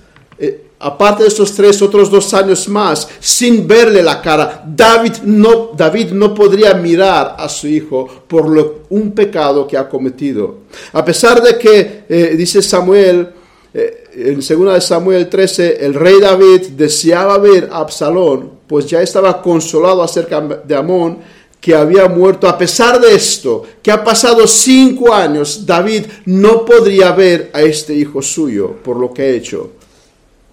[0.80, 6.12] aparte de esos tres, otros dos años más, sin verle la cara, David no, David
[6.12, 10.60] no podría mirar a su hijo por lo, un pecado que ha cometido.
[10.92, 13.28] A pesar de que, eh, dice Samuel,
[13.74, 19.02] eh, en 2 de Samuel 13, el rey David deseaba ver a Absalón, pues ya
[19.02, 21.18] estaba consolado acerca de Amón,
[21.60, 22.48] que había muerto.
[22.48, 27.94] A pesar de esto, que ha pasado cinco años, David no podría ver a este
[27.94, 29.72] hijo suyo por lo que ha hecho.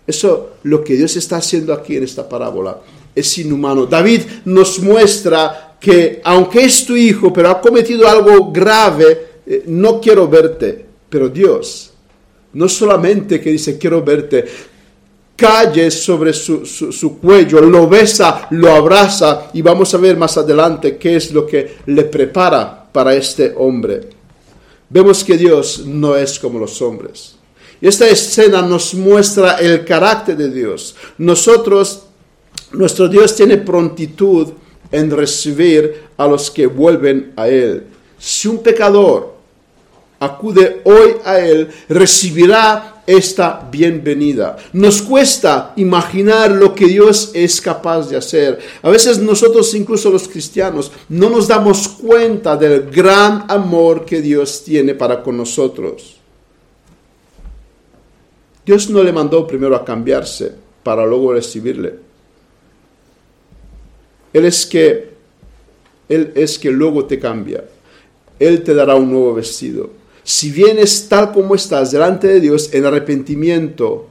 [0.07, 2.79] Eso, lo que Dios está haciendo aquí en esta parábola,
[3.13, 3.85] es inhumano.
[3.85, 9.99] David nos muestra que aunque es tu hijo, pero ha cometido algo grave, eh, no
[9.99, 10.85] quiero verte.
[11.09, 11.91] Pero Dios,
[12.53, 14.45] no solamente que dice quiero verte,
[15.35, 20.97] calle sobre su, su, cuello, lo besa, lo abraza y vamos a ver más adelante
[20.97, 24.09] qué es lo que le prepara para este hombre.
[24.89, 27.36] Vemos que Dios no es como los hombres.
[27.81, 30.95] Esta escena nos muestra el carácter de Dios.
[31.17, 32.03] Nosotros,
[32.71, 34.49] nuestro Dios tiene prontitud
[34.91, 37.85] en recibir a los que vuelven a Él.
[38.17, 39.35] Si un pecador
[40.19, 44.57] acude hoy a Él, recibirá esta bienvenida.
[44.73, 48.59] Nos cuesta imaginar lo que Dios es capaz de hacer.
[48.81, 54.63] A veces nosotros, incluso los cristianos, no nos damos cuenta del gran amor que Dios
[54.63, 56.16] tiene para con nosotros.
[58.67, 60.51] Dios no le mandó primero a cambiarse
[60.83, 61.95] para luego recibirle.
[64.33, 65.17] Él es que
[66.09, 67.63] él es que luego te cambia.
[68.39, 69.89] Él te dará un nuevo vestido.
[70.23, 74.07] Si vienes tal como estás delante de Dios en arrepentimiento,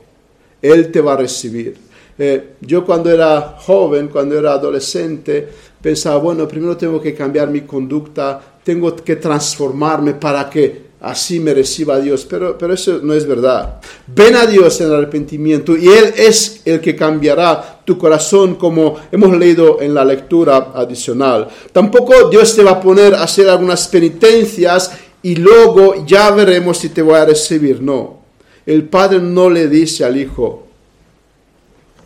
[0.63, 1.77] Él te va a recibir.
[2.19, 5.47] Eh, yo cuando era joven, cuando era adolescente,
[5.81, 11.55] pensaba, bueno, primero tengo que cambiar mi conducta, tengo que transformarme para que así me
[11.55, 13.81] reciba Dios, pero, pero eso no es verdad.
[14.07, 19.37] Ven a Dios en arrepentimiento y Él es el que cambiará tu corazón como hemos
[19.37, 21.49] leído en la lectura adicional.
[21.73, 26.89] Tampoco Dios te va a poner a hacer algunas penitencias y luego ya veremos si
[26.89, 27.83] te voy a recibir.
[27.83, 28.21] No,
[28.65, 30.67] el Padre no le dice al Hijo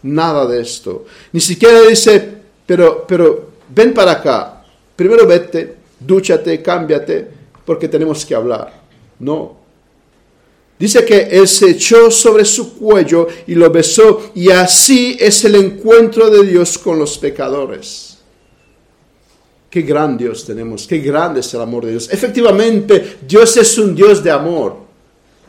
[0.03, 1.05] nada de esto.
[1.33, 2.29] Ni siquiera dice,
[2.67, 4.63] pero, pero ven para acá,
[4.97, 8.73] primero vete, dúchate, cámbiate, porque tenemos que hablar.
[9.19, 9.57] No.
[10.79, 15.55] Dice que él se echó sobre su cuello y lo besó y así es el
[15.57, 18.17] encuentro de Dios con los pecadores.
[19.69, 22.09] Qué gran Dios tenemos, qué grande es el amor de Dios.
[22.11, 24.79] Efectivamente, Dios es un Dios de amor,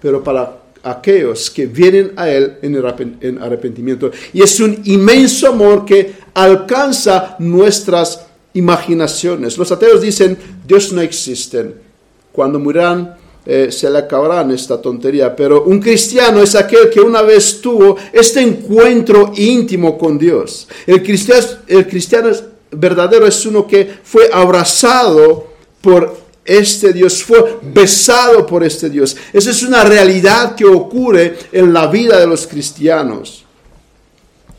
[0.02, 4.12] pero para aquellos que vienen a Él en arrepentimiento.
[4.34, 9.58] Y es un inmenso amor que alcanza nuestras imaginaciones.
[9.58, 11.91] Los ateos dicen, Dios no existe.
[12.32, 17.24] Cuando mueran eh, se le acabarán esta tontería, pero un cristiano es aquel que una
[17.24, 20.68] vez tuvo este encuentro íntimo con Dios.
[20.86, 22.30] El cristiano, el cristiano
[22.70, 25.48] verdadero es uno que fue abrazado
[25.82, 26.16] por
[26.46, 29.18] este Dios, fue besado por este Dios.
[29.34, 33.44] Esa es una realidad que ocurre en la vida de los cristianos.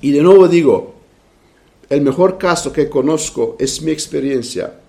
[0.00, 0.96] Y de nuevo digo,
[1.88, 4.81] el mejor caso que conozco es mi experiencia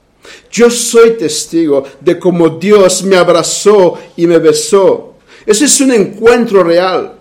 [0.51, 5.15] yo soy testigo de cómo Dios me abrazó y me besó.
[5.45, 7.13] Ese es un encuentro real.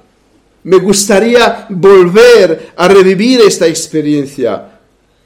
[0.65, 4.69] Me gustaría volver a revivir esta experiencia.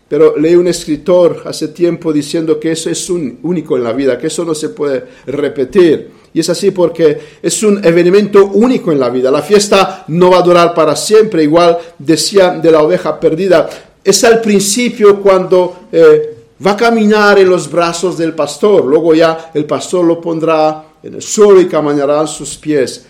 [0.09, 4.17] Pero leí un escritor hace tiempo diciendo que eso es un único en la vida,
[4.17, 6.11] que eso no se puede repetir.
[6.33, 9.31] Y es así porque es un evento único en la vida.
[9.31, 11.43] La fiesta no va a durar para siempre.
[11.43, 13.69] Igual decía de la oveja perdida.
[14.05, 18.85] Es al principio cuando eh, va a caminar en los brazos del pastor.
[18.85, 23.07] Luego ya el pastor lo pondrá en el suelo y caminarán sus pies,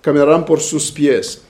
[0.00, 1.42] caminarán por sus pies.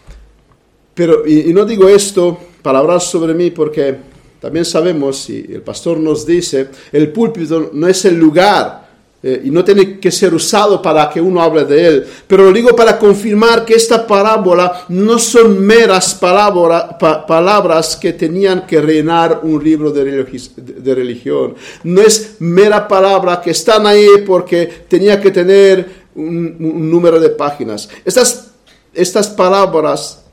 [0.94, 3.96] Pero, y, y no digo esto para hablar sobre mí porque
[4.40, 8.87] también sabemos, y el pastor nos dice, el púlpito no es el lugar
[9.20, 12.06] eh, y no tiene que ser usado para que uno hable de él.
[12.26, 18.80] Pero lo digo para confirmar que esta parábola no son meras palabras que tenían que
[18.80, 20.24] reinar un libro de,
[20.56, 21.56] de, religión.
[21.82, 27.30] No es mera palabra que están ahí porque tenía que tener un, un número de
[27.30, 27.88] páginas.
[28.04, 28.52] Estas,
[28.94, 30.27] estas parábolas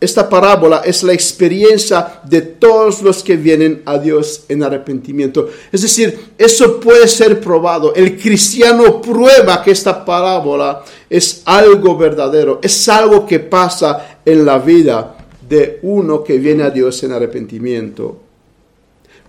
[0.00, 5.50] esta parábola es la experiencia de todos los que vienen a Dios en arrepentimiento.
[5.70, 7.94] Es decir, eso puede ser probado.
[7.94, 14.58] El cristiano prueba que esta parábola es algo verdadero, es algo que pasa en la
[14.58, 18.16] vida de uno que viene a Dios en arrepentimiento.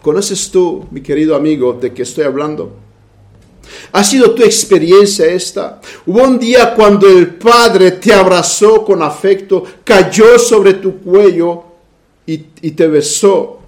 [0.01, 2.71] ¿Conoces tú, mi querido amigo, de qué estoy hablando?
[3.91, 5.81] ¿Ha sido tu experiencia esta?
[6.05, 11.63] Hubo un día cuando el Padre te abrazó con afecto, cayó sobre tu cuello
[12.25, 13.59] y, te besó.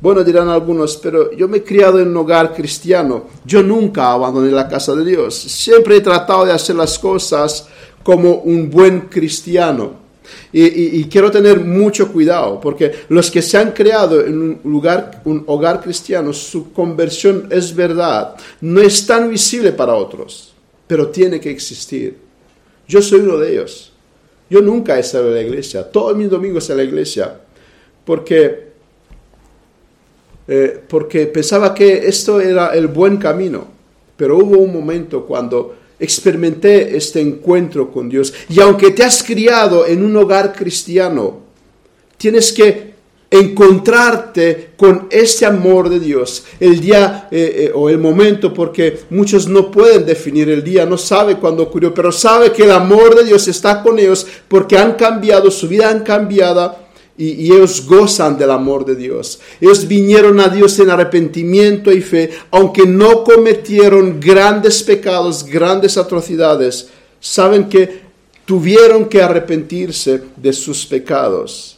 [0.00, 3.26] Bueno, dirán algunos, pero yo me he criado en un hogar cristiano.
[3.44, 5.34] Yo nunca abandoné la casa de Dios.
[5.34, 7.68] Siempre he tratado de hacer las cosas
[8.02, 10.07] como un buen cristiano.
[10.52, 15.44] Y, quiero tener mucho cuidado, porque los que se han creado en un lugar, un
[15.46, 20.54] hogar cristiano, su conversión es verdad, no es tan visible para otros,
[20.86, 22.16] pero tiene que existir.
[22.86, 23.92] Yo soy uno de ellos.
[24.50, 27.38] Yo nunca he estado en la iglesia, todos mis domingos en la iglesia,
[28.04, 28.68] porque,
[30.46, 33.68] eh, porque pensaba que esto era el buen camino,
[34.16, 38.32] pero hubo un momento cuando experimenté este encuentro con Dios.
[38.48, 41.40] Y aunque te has criado en un hogar cristiano,
[42.16, 42.88] tienes que
[43.30, 46.44] encontrarte con este amor de Dios.
[46.58, 50.96] El día eh, eh, o el momento, porque muchos no pueden definir el día, no
[50.96, 54.94] sabe cuándo ocurrió, pero sabe que el amor de Dios está con ellos porque han
[54.94, 56.87] cambiado, su vida han cambiado
[57.18, 59.40] y, ellos gozan del amor de Dios.
[59.60, 66.88] Ellos vinieron a Dios en arrepentimiento y fe, aunque no cometieron grandes pecados, grandes atrocidades,
[67.18, 68.02] saben que
[68.44, 71.76] tuvieron que arrepentirse de sus pecados.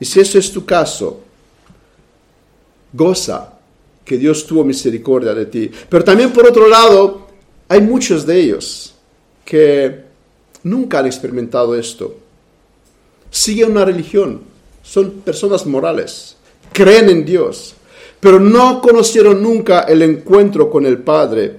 [0.00, 1.20] Y si eso es tu caso,
[2.92, 3.52] goza
[4.02, 5.70] que Dios tuvo misericordia de ti.
[5.88, 7.28] Pero también por otro lado,
[7.68, 8.94] hay muchos de ellos
[9.44, 10.04] que
[10.64, 12.21] nunca han experimentado esto
[13.32, 14.42] siguen una religión,
[14.82, 16.36] son personas morales,
[16.72, 17.74] creen en Dios,
[18.20, 21.56] pero no conocieron nunca el encuentro con el Padre.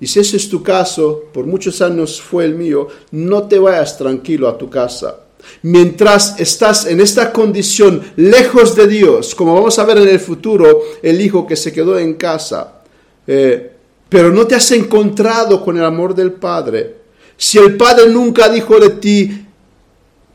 [0.00, 3.98] Y si ese es tu caso, por muchos años fue el mío, no te vayas
[3.98, 5.20] tranquilo a tu casa.
[5.62, 10.82] Mientras estás en esta condición lejos de Dios, como vamos a ver en el futuro,
[11.02, 12.82] el hijo que se quedó en casa,
[13.26, 13.72] eh,
[14.08, 17.04] pero no te has encontrado con el amor del Padre,
[17.36, 19.43] si el Padre nunca dijo de ti,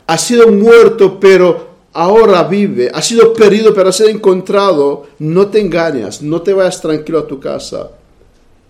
[0.10, 5.60] ha sido muerto, pero ahora vive, ha sido perdido, pero ha sido encontrado, no te
[5.60, 7.92] engañas, no te vayas tranquilo a tu casa.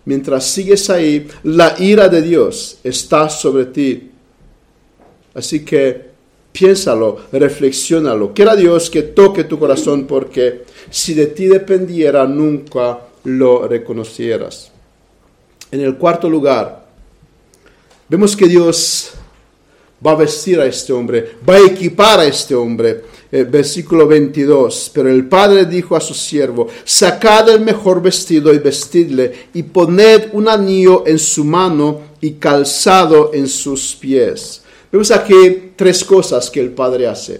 [0.03, 4.11] Mientras sigues ahí, la ira de Dios está sobre ti.
[5.33, 6.09] Así que
[6.51, 8.33] piénsalo, reflexiónalo.
[8.33, 14.73] Quiera Dios que toque tu corazón porque si de ti dependiera nunca lo reconocieras.
[15.71, 16.85] En el cuarto lugar,
[18.09, 19.13] vemos que Dios
[20.05, 23.19] va a vestir a este hombre, va a equipar a este hombre.
[23.31, 28.57] Eh, versículo 22, pero el padre dijo a su siervo, sacad el mejor vestido y
[28.57, 34.63] vestidle, y poned un anillo en su mano y calzado en sus pies.
[34.91, 37.39] Vemos aquí tres cosas que el padre hace.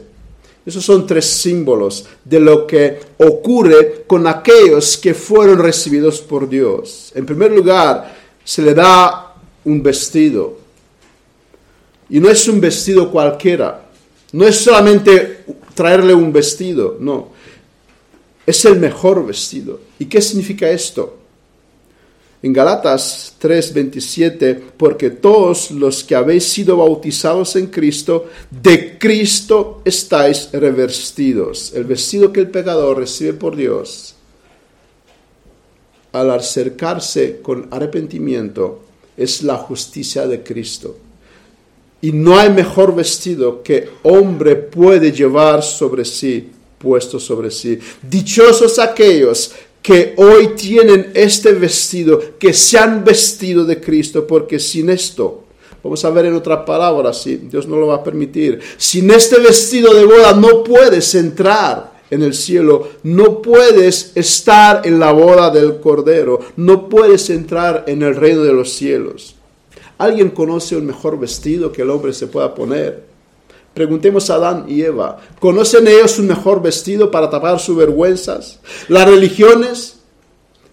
[0.64, 7.12] Esos son tres símbolos de lo que ocurre con aquellos que fueron recibidos por Dios.
[7.16, 9.34] En primer lugar, se le da
[9.66, 10.59] un vestido.
[12.10, 13.90] Y no es un vestido cualquiera.
[14.32, 17.30] No es solamente traerle un vestido, no.
[18.46, 19.80] Es el mejor vestido.
[20.00, 21.18] ¿Y qué significa esto?
[22.42, 30.50] En Galatas 3:27, porque todos los que habéis sido bautizados en Cristo, de Cristo estáis
[30.54, 31.74] revestidos.
[31.74, 34.16] El vestido que el pecador recibe por Dios,
[36.14, 38.84] al acercarse con arrepentimiento,
[39.18, 40.96] es la justicia de Cristo.
[42.02, 47.78] Y no hay mejor vestido que hombre puede llevar sobre sí, puesto sobre sí.
[48.02, 54.90] Dichosos aquellos que hoy tienen este vestido, que se han vestido de Cristo, porque sin
[54.90, 55.46] esto,
[55.84, 59.40] vamos a ver en otra palabra, si Dios no lo va a permitir, sin este
[59.40, 65.50] vestido de boda no puedes entrar en el cielo, no puedes estar en la boda
[65.50, 69.36] del Cordero, no puedes entrar en el reino de los cielos.
[70.00, 73.04] ¿Alguien conoce un mejor vestido que el hombre se pueda poner?
[73.74, 78.60] Preguntemos a Adán y Eva, ¿conocen ellos un mejor vestido para tapar sus vergüenzas?
[78.88, 79.98] Las religiones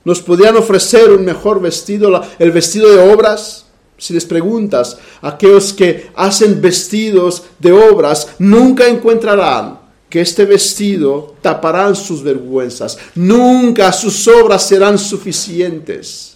[0.04, 3.66] nos podían ofrecer un mejor vestido, el vestido de obras.
[3.98, 11.96] Si les preguntas, aquellos que hacen vestidos de obras nunca encontrarán que este vestido taparán
[11.96, 12.96] sus vergüenzas.
[13.16, 16.35] Nunca sus obras serán suficientes.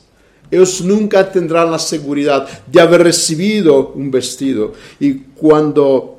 [0.51, 4.73] Ellos nunca tendrán la seguridad de haber recibido un vestido.
[4.99, 6.19] Y cuando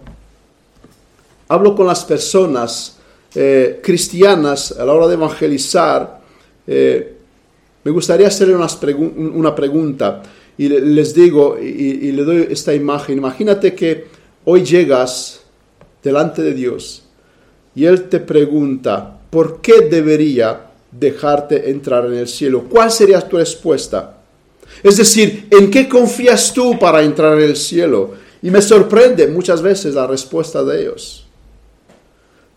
[1.49, 2.97] hablo con las personas
[3.35, 6.21] eh, cristianas a la hora de evangelizar,
[6.65, 7.17] eh,
[7.83, 10.23] me gustaría hacerle una pregunta
[10.57, 13.17] y les digo y, y le doy esta imagen.
[13.17, 14.05] Imagínate que
[14.45, 15.41] hoy llegas
[16.03, 17.03] delante de Dios
[17.75, 22.65] y Él te pregunta, ¿por qué debería dejarte entrar en el cielo?
[22.69, 24.20] ¿Cuál sería tu respuesta?
[24.83, 28.11] Es decir, ¿en qué confías tú para entrar en el cielo?
[28.41, 31.27] Y me sorprende muchas veces la respuesta de ellos,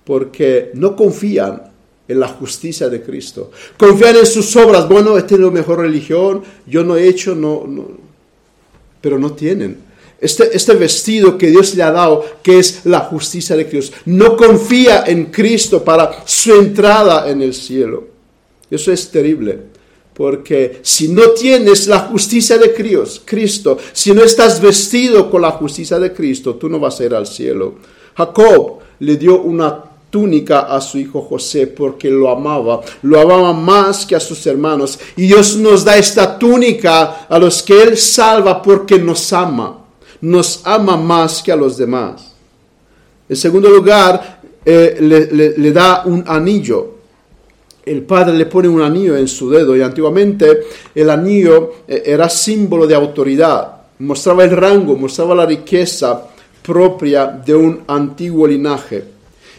[0.04, 1.74] porque no confían
[2.08, 3.50] en la justicia de Cristo.
[3.76, 4.88] Confían en sus obras.
[4.88, 7.88] Bueno, he tenido mejor religión, yo no he hecho, no, no.
[9.00, 9.78] pero no tienen.
[10.20, 13.96] Este, este vestido que Dios le ha dado, que es la justicia de Cristo.
[14.06, 18.08] No confía en Cristo para su entrada en el cielo.
[18.70, 19.73] Eso es terrible.
[20.14, 25.98] Porque si no tienes la justicia de Cristo, si no estás vestido con la justicia
[25.98, 27.74] de Cristo, tú no vas a ir al cielo.
[28.16, 34.06] Jacob le dio una túnica a su hijo José porque lo amaba, lo amaba más
[34.06, 34.96] que a sus hermanos.
[35.16, 39.80] Y Dios nos da esta túnica a los que Él salva porque nos ama,
[40.20, 42.32] nos ama más que a los demás.
[43.28, 44.96] En segundo lugar, eh,
[45.56, 46.93] le da un anillo
[47.86, 50.64] el padre le pone un anillo en su dedo y antiguamente
[50.94, 56.26] el anillo eh, era símbolo de autoridad, mostraba el rango, mostraba la riqueza
[56.62, 59.04] propia de un antiguo linaje.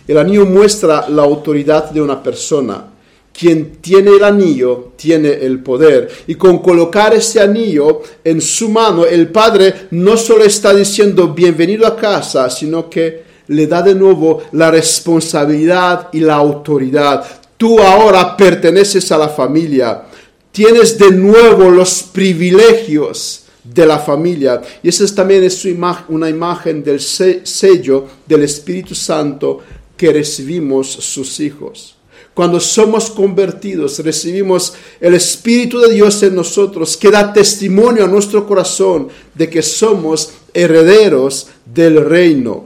[0.07, 2.91] El anillo muestra la autoridad de una persona.
[3.37, 6.09] Quien tiene el anillo tiene el poder.
[6.27, 11.85] Y con colocar ese anillo en su mano, el padre no solo está diciendo bienvenido
[11.85, 17.25] a casa, sino que le da de nuevo la responsabilidad y la autoridad.
[17.57, 20.03] Tú ahora perteneces a la familia.
[20.51, 24.61] Tienes de nuevo los privilegios de la familia.
[24.83, 25.65] Y esa también es
[26.09, 29.61] una imagen del sello del Espíritu Santo
[29.97, 31.95] que recibimos sus hijos.
[32.33, 38.45] Cuando somos convertidos, recibimos el Espíritu de Dios en nosotros, que da testimonio a nuestro
[38.45, 42.65] corazón de que somos herederos del reino.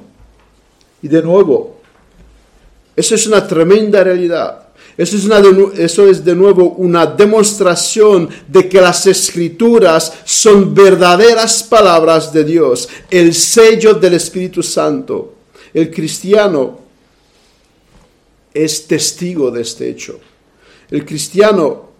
[1.03, 1.77] Y de nuevo,
[2.95, 4.68] eso es una tremenda realidad.
[4.99, 12.33] Eso es, eso es de nuevo una demostración de que las escrituras son verdaderas palabras
[12.33, 15.35] de Dios, el sello del Espíritu Santo.
[15.73, 16.81] El cristiano
[18.53, 20.19] es testigo de este hecho.
[20.91, 21.91] El cristiano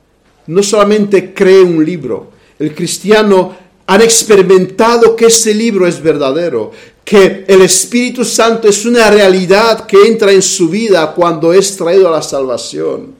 [0.48, 3.56] no solamente cree un libro, el cristiano
[3.88, 6.72] ha experimentado que ese libro es verdadero
[7.10, 12.08] que el Espíritu Santo es una realidad que entra en su vida cuando es traído
[12.08, 13.16] a la salvación.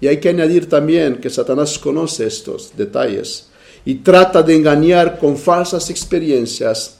[0.00, 3.48] Y hay que añadir también que Satanás conoce estos detalles
[3.84, 6.96] y trata de engañar con falsas experiencias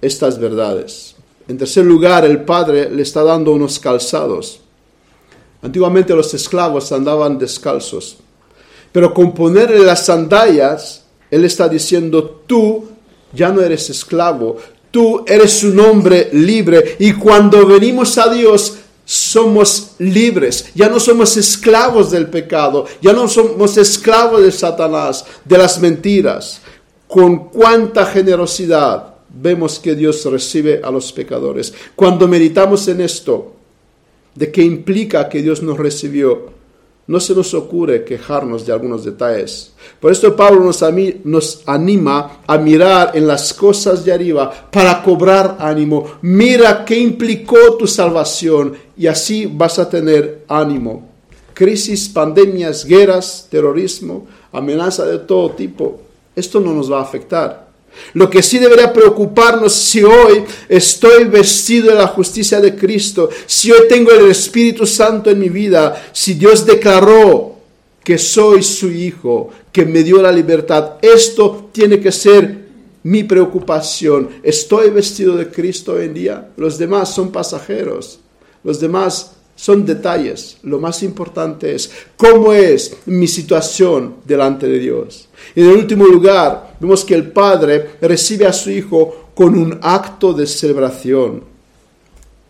[0.00, 1.14] estas verdades.
[1.46, 4.58] En tercer lugar, el padre le está dando unos calzados.
[5.60, 8.16] Antiguamente los esclavos andaban descalzos,
[8.90, 12.95] pero con ponerle las sandalias, él está diciendo, tú
[13.36, 14.56] ya no eres esclavo,
[14.90, 21.36] tú eres un hombre libre y cuando venimos a Dios somos libres, ya no somos
[21.36, 26.60] esclavos del pecado, ya no somos esclavos de Satanás, de las mentiras.
[27.06, 31.72] Con cuánta generosidad vemos que Dios recibe a los pecadores.
[31.94, 33.52] Cuando meditamos en esto,
[34.34, 36.55] de qué implica que Dios nos recibió,
[37.06, 39.72] no se nos ocurre quejarnos de algunos detalles.
[40.00, 40.64] Por esto Pablo
[41.24, 46.18] nos, anima a mirar en las cosas de arriba para cobrar ánimo.
[46.22, 51.08] Mira qué implicó tu salvación y así vas a tener ánimo.
[51.54, 56.00] Crisis, pandemias, guerras, terrorismo, amenaza de todo tipo.
[56.34, 57.65] Esto no nos va a afectar.
[58.14, 63.70] Lo que sí debería preocuparnos si hoy estoy vestido de la justicia de Cristo, si
[63.70, 67.56] hoy tengo el Espíritu Santo en mi vida, si Dios declaró
[68.02, 70.94] que soy su hijo, que me dio la libertad.
[71.02, 72.66] Esto tiene que ser
[73.02, 74.28] mi preocupación.
[74.42, 76.48] ¿Estoy vestido de Cristo hoy en día?
[76.56, 78.20] Los demás son pasajeros.
[78.64, 80.58] Los demás son detalles.
[80.62, 85.28] Lo más importante es cómo es mi situación delante de Dios.
[85.54, 89.78] Y en el último lugar, vemos que el Padre recibe a su Hijo con un
[89.82, 91.42] acto de celebración.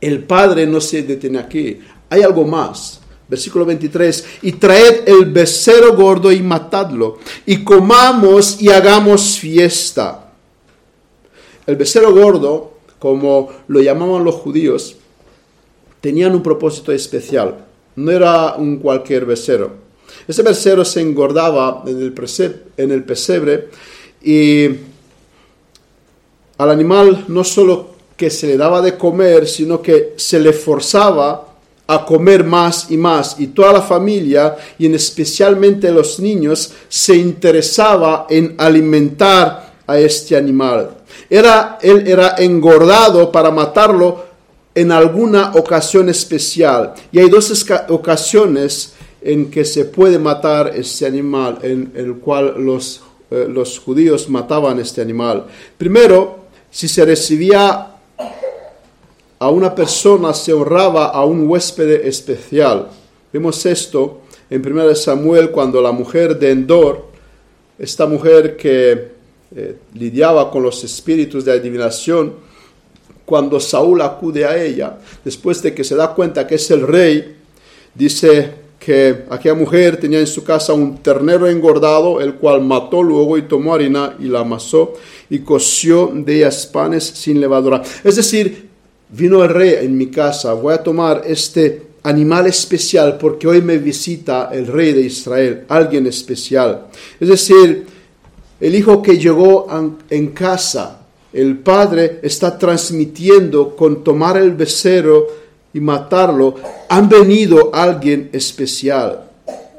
[0.01, 1.79] El Padre no se detiene aquí.
[2.11, 3.01] Hay algo más.
[3.29, 10.33] Versículo 23, y traed el becerro gordo y matadlo, y comamos y hagamos fiesta.
[11.67, 14.95] El becerro gordo, como lo llamaban los judíos,
[16.07, 17.57] tenían un propósito especial.
[17.97, 19.73] No era un cualquier becerro.
[20.29, 22.15] Ese becerro se engordaba en el,
[22.77, 23.71] en el pesebre
[24.23, 24.69] y
[26.59, 31.49] al animal no solo que se le daba de comer, sino que se le forzaba
[31.89, 33.41] a comer más y más.
[33.41, 40.37] Y toda la familia, y en especialmente los niños, se interesaba en alimentar a este
[40.37, 40.99] animal.
[41.29, 44.26] Era, él era engordado para matarlo
[44.77, 46.93] en alguna ocasión especial.
[47.11, 53.01] Y hay dos ocasiones en que se puede matar este animal, en el cual los,
[53.31, 55.47] eh, los judíos mataban este animal.
[55.79, 57.87] Primero, si se recibía
[59.39, 62.89] a una persona, se honraba a un huésped especial.
[63.33, 64.21] Vemos esto
[64.51, 67.07] en 1 Samuel cuando la mujer de Endor,
[67.79, 69.09] esta mujer que
[69.57, 72.46] eh, lidiaba con los espíritus de adivinación,
[73.27, 77.37] cuando Saúl acude a ella, después de que se da cuenta que es el rey,
[77.95, 83.37] dice que aquella mujer tenía en su casa un ternero engordado, el cual mató luego
[83.37, 84.95] y tomó harina y la amasó
[85.29, 87.83] y coció de ellas panes sin levadura.
[88.05, 88.69] Es decir,
[89.11, 93.79] vino el rey en mi casa, voy a tomar este animal especial porque hoy me
[93.79, 96.87] visita el rey de Israel, alguien especial.
[97.19, 97.87] Es decir,
[98.61, 99.67] el hijo que llegó
[100.09, 100.96] en casa,
[101.37, 105.27] el padre está transmitiendo con tomar el becerro,
[105.77, 106.55] y matarlo,
[106.89, 109.25] han venido alguien especial.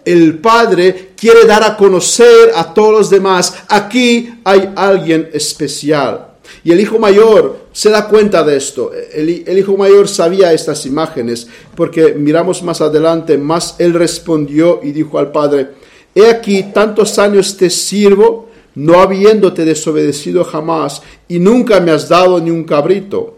[0.05, 6.27] El Padre quiere dar a conocer a todos los demás, aquí hay alguien especial.
[6.63, 8.91] Y el hijo mayor se da cuenta de esto.
[9.11, 15.17] El, hijo mayor sabía estas imágenes, porque miramos más adelante, más él respondió y dijo
[15.17, 15.69] al padre,
[16.13, 18.46] he aquí tantos años te sirvo,
[18.77, 23.35] no habiéndote desobedecido jamás, y nunca me has dado ni un cabrito.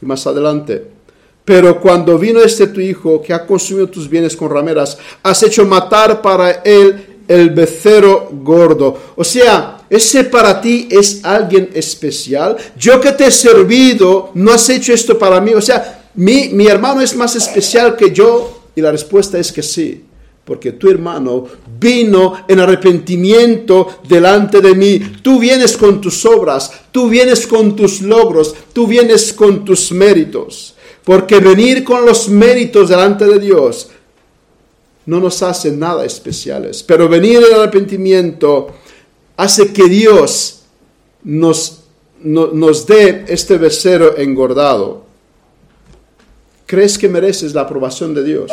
[0.00, 0.84] Y más adelante,
[1.44, 5.66] pero cuando vino este tu hijo que ha consumido tus bienes con rameras, has hecho
[5.66, 8.96] matar para él el becerro gordo.
[9.16, 12.56] O sea, ese para ti es alguien especial.
[12.78, 15.52] Yo que te he servido, no has hecho esto para mí.
[15.52, 18.62] O sea, mi, mi hermano es más especial que yo.
[18.76, 20.05] Y la respuesta es que sí
[20.46, 21.44] porque tu hermano
[21.80, 25.00] vino en arrepentimiento delante de mí.
[25.20, 30.76] Tú vienes con tus obras, tú vienes con tus logros, tú vienes con tus méritos.
[31.02, 33.90] Porque venir con los méritos delante de Dios
[35.06, 36.84] no nos hace nada especiales.
[36.84, 38.68] Pero venir en arrepentimiento
[39.36, 40.62] hace que Dios
[41.24, 41.80] nos,
[42.22, 45.06] nos dé este becerro engordado.
[46.66, 48.52] ¿Crees que mereces la aprobación de Dios?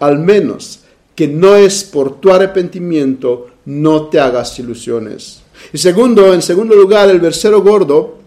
[0.00, 0.83] Al menos
[1.14, 5.42] que no es por tu arrepentimiento, no te hagas ilusiones.
[5.72, 8.18] Y segundo, en segundo lugar, el becerro gordo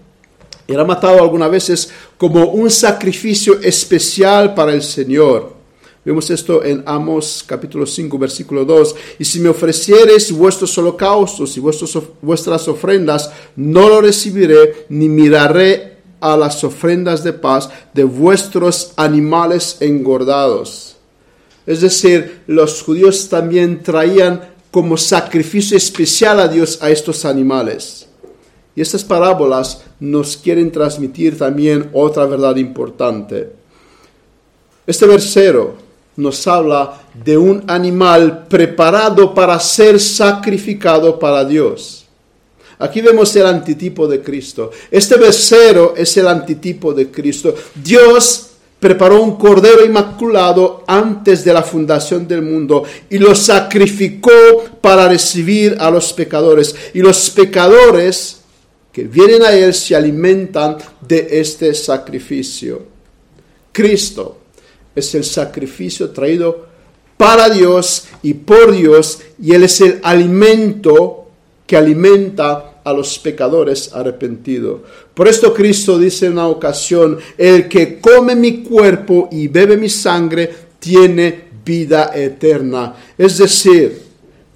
[0.67, 5.55] era matado algunas veces como un sacrificio especial para el Señor.
[6.03, 8.95] Vemos esto en Amos capítulo 5, versículo 2.
[9.19, 16.35] Y si me ofreciereis vuestros holocaustos y vuestras ofrendas, no lo recibiré, ni miraré a
[16.37, 20.96] las ofrendas de paz de vuestros animales engordados.
[21.67, 28.07] Es decir, los judíos también traían como sacrificio especial a Dios a estos animales.
[28.73, 33.51] Y estas parábolas nos quieren transmitir también otra verdad importante.
[34.85, 35.75] Este versero
[36.15, 42.05] nos habla de un animal preparado para ser sacrificado para Dios.
[42.79, 44.71] Aquí vemos el antitipo de Cristo.
[44.89, 47.53] Este becerro es el antitipo de Cristo.
[47.75, 54.31] Dios preparó un cordero inmaculado antes de la fundación del mundo y lo sacrificó
[54.81, 56.75] para recibir a los pecadores.
[56.93, 58.41] Y los pecadores
[58.91, 62.83] que vienen a Él se alimentan de este sacrificio.
[63.71, 64.39] Cristo
[64.95, 66.67] es el sacrificio traído
[67.15, 71.27] para Dios y por Dios y Él es el alimento
[71.65, 74.81] que alimenta a los pecadores arrepentidos.
[75.13, 79.89] Por esto Cristo dice en una ocasión, el que come mi cuerpo y bebe mi
[79.89, 82.95] sangre tiene vida eterna.
[83.17, 84.01] Es decir,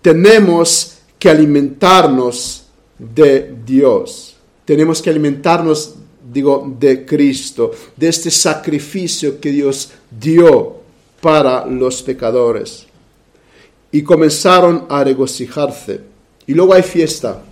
[0.02, 2.64] tenemos que alimentarnos
[2.98, 4.32] de Dios
[4.72, 5.96] tenemos que alimentarnos,
[6.32, 10.78] digo, de Cristo, de este sacrificio que Dios dio
[11.20, 12.86] para los pecadores.
[13.92, 16.00] Y comenzaron a regocijarse.
[16.48, 17.44] Y luego hay fiesta.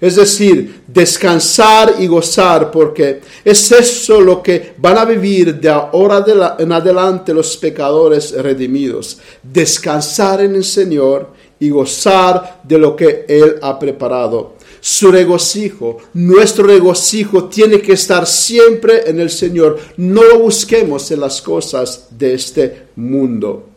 [0.00, 6.24] Es decir, descansar y gozar, porque es eso lo que van a vivir de ahora
[6.58, 9.18] en adelante los pecadores redimidos.
[9.42, 14.56] Descansar en el Señor y gozar de lo que Él ha preparado
[14.88, 19.80] su regocijo, nuestro regocijo tiene que estar siempre en el Señor.
[19.96, 23.70] No lo busquemos en las cosas de este mundo.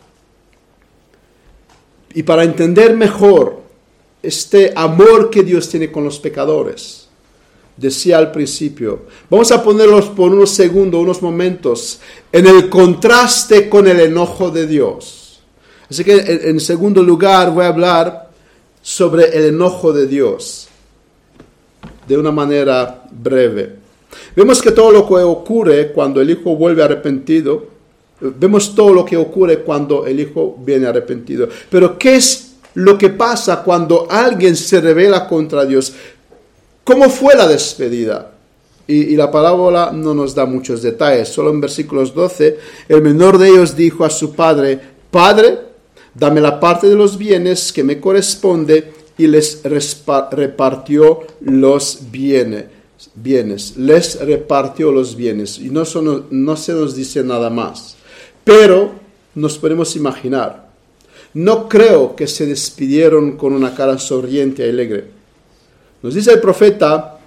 [2.13, 3.61] y para entender mejor
[4.21, 7.07] este amor que Dios tiene con los pecadores.
[7.77, 11.99] Decía al principio, vamos a ponerlos por unos segundos, unos momentos,
[12.31, 15.39] en el contraste con el enojo de Dios.
[15.89, 18.29] Así que en, segundo lugar voy a hablar
[18.81, 20.67] sobre el enojo de Dios
[22.05, 23.75] de una manera breve.
[24.35, 27.67] Vemos que todo lo que ocurre cuando el hijo vuelve arrepentido,
[28.19, 31.47] vemos todo lo que ocurre cuando el hijo viene arrepentido.
[31.69, 32.48] Pero ¿qué es
[32.79, 35.93] lo que pasa cuando alguien se revela contra Dios.
[36.83, 38.31] ¿Cómo fue la despedida?
[38.87, 42.57] Y, la parábola no nos da muchos detalles, solo en versículos 12,
[42.87, 44.79] el menor de ellos dijo a su padre,
[45.11, 45.59] Padre,
[46.15, 53.77] dame la parte de los bienes que me corresponde y les repartió los bienes.
[53.77, 55.59] Les repartió los bienes.
[55.59, 57.95] Y no se nos dice nada más.
[58.43, 58.93] Pero
[59.35, 60.68] nos podemos imaginar
[61.33, 65.05] no creo que se despidieron con una cara sonriente y alegre.
[66.01, 67.19] Nos dice el profeta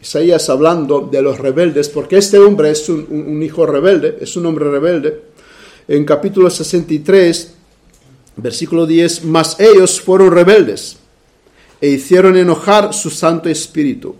[0.00, 4.70] Isaías hablando de los rebeldes, porque este hombre es un, hijo rebelde, es un hombre
[4.70, 5.22] rebelde.
[5.88, 7.54] En capítulo 63,
[8.36, 10.98] versículo 10, mas ellos fueron rebeldes
[11.80, 14.14] e hicieron enojar su Santo Espíritu.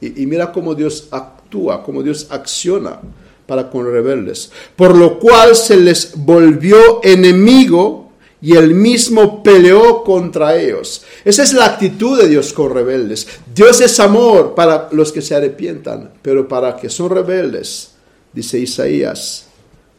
[0.00, 3.00] Y, y mira cómo Dios actúa, cómo Dios acciona
[3.46, 4.52] para con rebeldes.
[4.76, 8.07] Por lo cual se les volvió enemigo
[8.40, 11.02] y él mismo peleó contra ellos.
[11.24, 13.26] Esa es la actitud de Dios con rebeldes.
[13.54, 17.92] Dios es amor para los que se arrepientan, pero para que son rebeldes,
[18.32, 19.46] dice Isaías,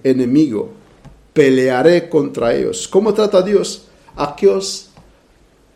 [0.03, 0.71] enemigo,
[1.33, 2.87] pelearé contra ellos.
[2.87, 3.83] ¿Cómo trata Dios
[4.15, 4.89] a aquellos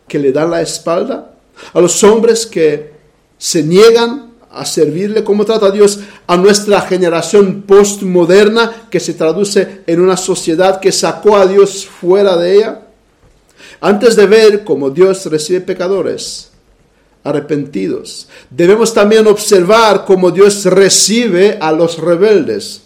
[0.08, 1.34] que le dan la espalda?
[1.72, 2.92] A los hombres que
[3.38, 10.00] se niegan a servirle, cómo trata Dios a nuestra generación postmoderna que se traduce en
[10.00, 12.82] una sociedad que sacó a Dios fuera de ella.
[13.80, 16.50] Antes de ver cómo Dios recibe pecadores
[17.22, 22.82] arrepentidos, debemos también observar cómo Dios recibe a los rebeldes.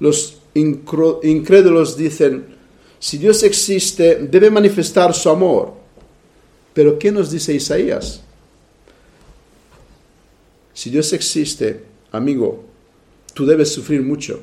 [0.00, 2.56] Los incrédulos dicen,
[2.98, 5.74] si Dios existe, debe manifestar su amor.
[6.74, 8.22] Pero ¿qué nos dice Isaías?
[10.78, 11.80] Si Dios existe,
[12.12, 12.62] amigo,
[13.34, 14.38] tú debes sufrir mucho.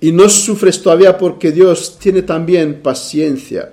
[0.00, 3.72] Y no sufres todavía porque Dios tiene también paciencia.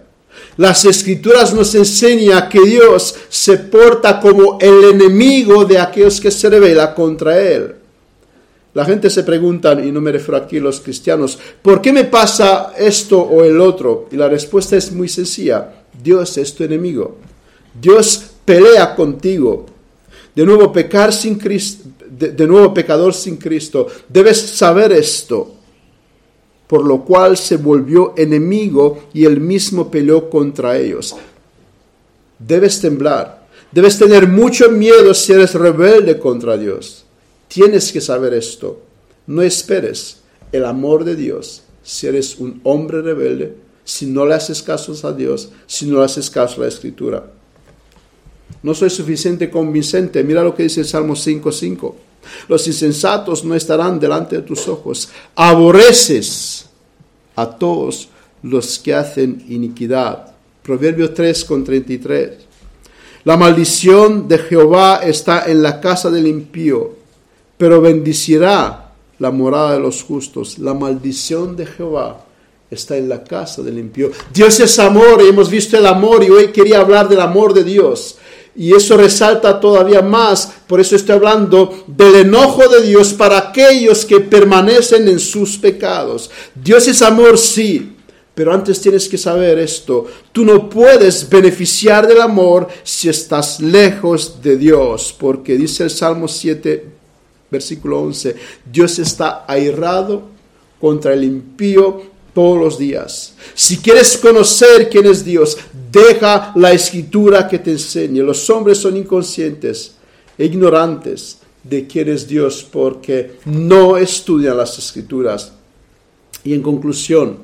[0.57, 6.49] Las escrituras nos enseñan que Dios se porta como el enemigo de aquellos que se
[6.49, 7.75] revela contra Él.
[8.73, 12.05] La gente se pregunta, y no me refiero aquí a los cristianos, ¿por qué me
[12.05, 14.09] pasa esto o el otro?
[14.11, 15.83] Y la respuesta es muy sencilla.
[16.01, 17.17] Dios es tu enemigo.
[17.79, 19.67] Dios pelea contigo.
[20.39, 23.87] De nuevo, pecar sin Cristo, de, nuevo pecador sin Cristo.
[24.07, 25.53] Debes saber esto.
[26.65, 31.13] Por lo cual se volvió enemigo y él mismo peleó contra ellos.
[32.39, 33.49] Debes temblar.
[33.69, 37.03] Debes tener mucho miedo si eres rebelde contra Dios.
[37.49, 38.79] Tienes que saber esto.
[39.27, 40.21] No esperes
[40.53, 45.11] el amor de Dios si eres un hombre rebelde, si no le haces caso a
[45.11, 47.29] Dios, si no le haces caso a la Escritura
[48.63, 50.23] no soy suficiente convincente.
[50.23, 51.93] Mira lo que dice el Salmo 5.5.
[52.47, 55.09] Los insensatos no estarán delante de tus ojos.
[55.35, 56.65] Aborreces
[57.35, 58.09] a todos
[58.43, 60.33] los que hacen iniquidad.
[60.63, 62.31] Proverbio 3.33.
[63.23, 66.95] La maldición de Jehová está en la casa del impío,
[67.57, 70.59] pero bendicirá la morada de los justos.
[70.59, 72.25] La maldición de Jehová
[72.71, 74.11] está en la casa del impío.
[74.33, 77.63] Dios es amor y hemos visto el amor y hoy quería hablar del amor de
[77.63, 78.17] Dios.
[78.59, 84.03] Y eso resalta todavía más, por eso estoy hablando del enojo de Dios para aquellos
[84.03, 86.29] que permanecen en sus pecados.
[86.53, 87.95] Dios es amor, sí,
[88.35, 94.41] pero antes tienes que saber esto, tú no puedes beneficiar del amor si estás lejos
[94.41, 96.85] de Dios, porque dice el Salmo 7,
[97.49, 98.35] versículo 11,
[98.69, 100.23] Dios está airado
[100.81, 102.01] contra el impío
[102.33, 103.33] todos los días.
[103.53, 105.57] Si quieres conocer quién es Dios,
[105.91, 108.21] deja la escritura que te enseñe.
[108.21, 109.95] Los hombres son inconscientes
[110.37, 115.51] e ignorantes de quién es Dios porque no estudian las escrituras.
[116.43, 117.37] Y en conclusión,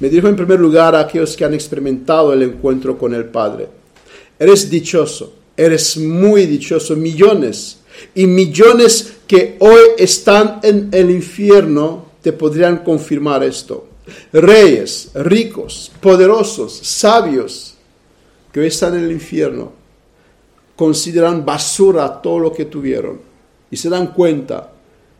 [0.00, 3.68] me dirijo en primer lugar a aquellos que han experimentado el encuentro con el Padre.
[4.38, 7.78] Eres dichoso, eres muy dichoso, millones
[8.14, 13.86] y millones que hoy están en el infierno te podrían confirmar esto.
[14.32, 17.74] Reyes, ricos, poderosos, sabios,
[18.50, 19.72] que hoy están en el infierno,
[20.74, 23.20] consideran basura todo lo que tuvieron
[23.70, 24.72] y se dan cuenta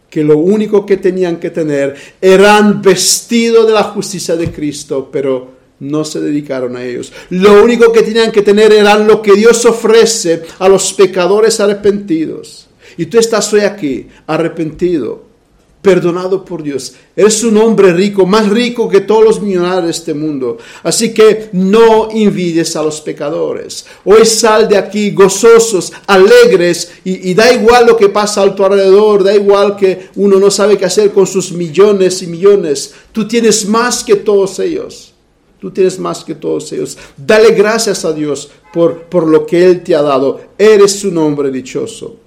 [0.09, 5.51] que lo único que tenían que tener eran vestido de la justicia de Cristo, pero
[5.81, 7.13] no se dedicaron a ellos.
[7.29, 12.69] Lo único que tenían que tener era lo que Dios ofrece a los pecadores arrepentidos.
[12.97, 15.34] Y tú estás hoy aquí, arrepentido,
[15.85, 16.95] perdonado por Dios.
[17.15, 20.57] Eres un hombre rico, más rico que todos los millonarios de este mundo.
[20.83, 23.85] Así que no envidies a los pecadores.
[24.03, 28.65] Hoy sal de aquí gozosos, alegres, y, y, da igual lo que pasa a tu
[28.65, 32.95] alrededor, da igual que uno no sabe qué hacer con sus millones y millones.
[33.13, 35.13] Tú tienes más que todos ellos.
[35.61, 36.97] Tú tienes más que todos ellos.
[37.15, 40.41] Dale gracias a Dios por, por lo que Él te ha dado.
[40.57, 42.24] Eres un hombre dichoso.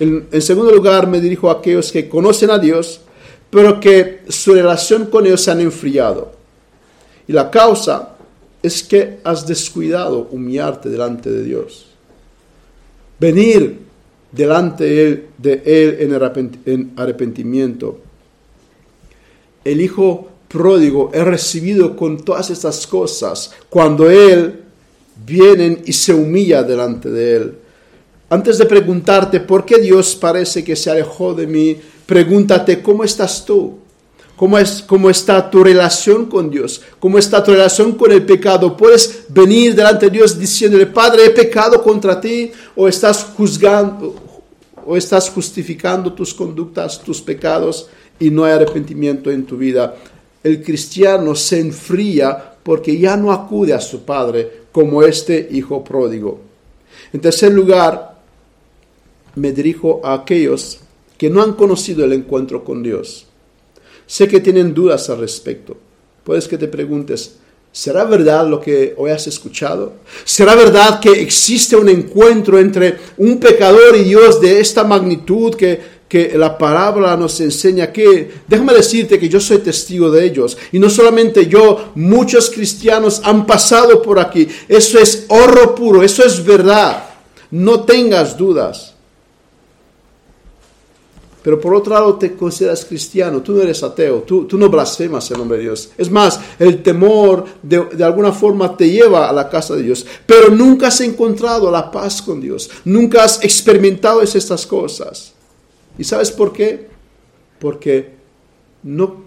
[0.00, 3.02] En, segundo lugar, me dirijo a aquellos que conocen a Dios,
[3.50, 6.32] pero que su relación con ellos se han enfriado.
[7.28, 8.16] Y la causa
[8.62, 11.86] es que has descuidado humillarte delante de Dios.
[13.18, 13.78] Venir
[14.32, 15.96] delante de Él, de él
[16.66, 18.00] en arrepentimiento.
[19.62, 24.60] El Hijo pródigo es recibido con todas estas cosas cuando Él
[25.26, 27.54] viene y se humilla delante de Él.
[28.30, 31.76] Antes de preguntarte por qué Dios parece que se alejó de mí,
[32.06, 33.78] pregúntate cómo estás tú.
[34.36, 36.80] ¿Cómo, es, ¿Cómo está tu relación con Dios?
[36.98, 38.74] ¿Cómo está tu relación con el pecado?
[38.74, 42.50] ¿Puedes venir delante de Dios diciéndole, Padre, he pecado contra ti?
[42.74, 44.14] ¿O estás juzgando,
[44.86, 49.94] o estás justificando tus conductas, tus pecados y no hay arrepentimiento en tu vida?
[50.42, 56.40] el cristiano se enfría porque ya no acude a su padre como este hijo pródigo.
[57.12, 58.09] En tercer lugar,
[59.34, 60.80] me dirijo a aquellos
[61.18, 63.26] que no han conocido el encuentro con Dios.
[64.06, 65.76] Sé que tienen dudas al respecto.
[66.24, 67.36] Puedes que te preguntes,
[67.72, 69.94] ¿será verdad lo que hoy has escuchado?
[70.24, 76.00] ¿Será verdad que existe un encuentro entre un pecador y Dios de esta magnitud que
[76.10, 80.58] que la palabra nos enseña que, déjame decirte que yo soy testigo de ellos.
[80.72, 84.48] Y no solamente yo, muchos cristianos han pasado por aquí.
[84.66, 87.10] Eso es oro puro, eso es verdad.
[87.52, 88.94] No tengas dudas.
[91.42, 95.30] Pero por otro lado te consideras cristiano, tú no eres ateo, tú, tú no blasfemas
[95.30, 95.90] el nombre de Dios.
[95.96, 100.06] Es más, el temor de, de, alguna forma te lleva a la casa de Dios,
[100.26, 105.32] pero nunca has encontrado la paz con Dios, nunca has experimentado estas cosas.
[105.98, 106.88] ¿Y sabes por qué?
[107.58, 108.14] Porque
[108.82, 109.24] no,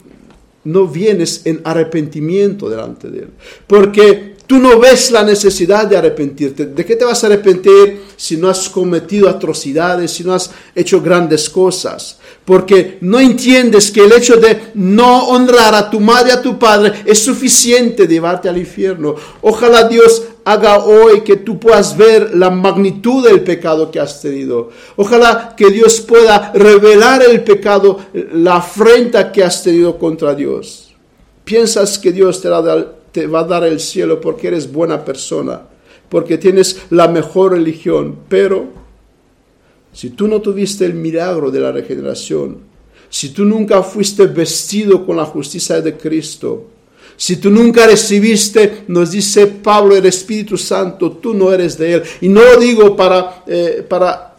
[0.64, 3.30] no vienes en arrepentimiento delante de Él.
[3.68, 6.66] Porque tú no ves la necesidad de arrepentirte.
[6.68, 11.02] ¿De qué te vas a arrepentir si no has cometido atrocidades, si no has hecho
[11.02, 12.18] grandes cosas?
[12.46, 16.60] Porque no entiendes que el hecho de no honrar a tu madre y a tu
[16.60, 19.16] padre es suficiente de llevarte al infierno.
[19.42, 24.70] Ojalá Dios haga hoy que tú puedas ver la magnitud del pecado que has tenido.
[24.98, 28.00] Ojalá que Dios pueda revelar el pecado,
[28.34, 30.94] la afrenta que has tenido contra Dios.
[31.46, 32.50] Piensas que Dios te,
[33.14, 35.62] te va a dar el cielo porque eres buena persona,
[36.10, 38.68] porque tienes la mejor religión, pero
[39.94, 42.58] si tú no tuviste el milagro de la regeneración,
[43.10, 46.66] si tú nunca fuiste vestido con la justicia de Cristo,
[47.16, 52.04] si tú nunca recibiste, nos dice Pablo, el Espíritu Santo, tú no eres de Él.
[52.22, 54.33] Y no lo digo para, eh, para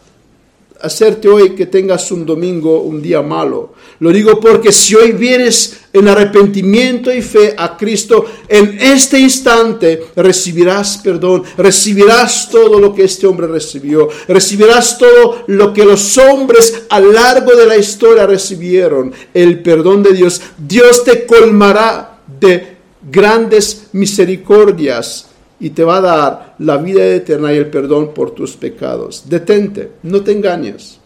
[0.85, 3.73] hacerte hoy que tengas un domingo, un día malo.
[3.99, 10.07] Lo digo porque si hoy vienes en arrepentimiento y fe a Cristo, en este instante
[10.15, 16.83] recibirás perdón, recibirás todo lo que este hombre recibió, recibirás todo lo que los hombres
[16.89, 20.41] a lo largo de la historia recibieron, el perdón de Dios.
[20.57, 22.77] Dios te colmará de
[23.09, 25.27] grandes misericordias
[25.59, 29.23] y te va a dar la vida eterna y el perdón por tus pecados.
[29.27, 30.99] Detente, no te engañes.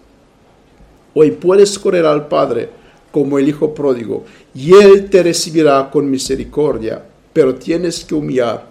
[1.13, 2.69] Hoy puedes correr al Padre
[3.11, 8.67] como el Hijo pródigo y Él te recibirá con misericordia, pero tienes que humillar,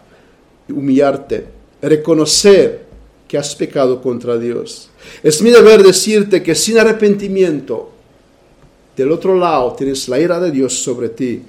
[0.69, 1.47] humillarte,
[1.83, 2.87] reconocer
[3.27, 4.91] que has pecado contra Dios.
[5.23, 7.93] Es mi deber decirte que sin arrepentimiento,
[8.97, 11.43] del otro lado tienes la ira de Dios sobre ti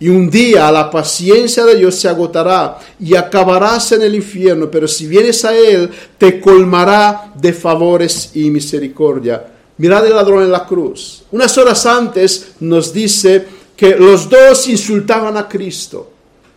[0.00, 4.88] y un día la paciencia de Dios se agotará y acabarás en el infierno, pero
[4.88, 9.46] si vienes a Él, te colmará de favores y misericordia.
[9.78, 11.24] Mirad el ladrón en la cruz.
[11.30, 13.44] Unas horas antes nos dice
[13.76, 16.10] que los dos insultaban a Cristo,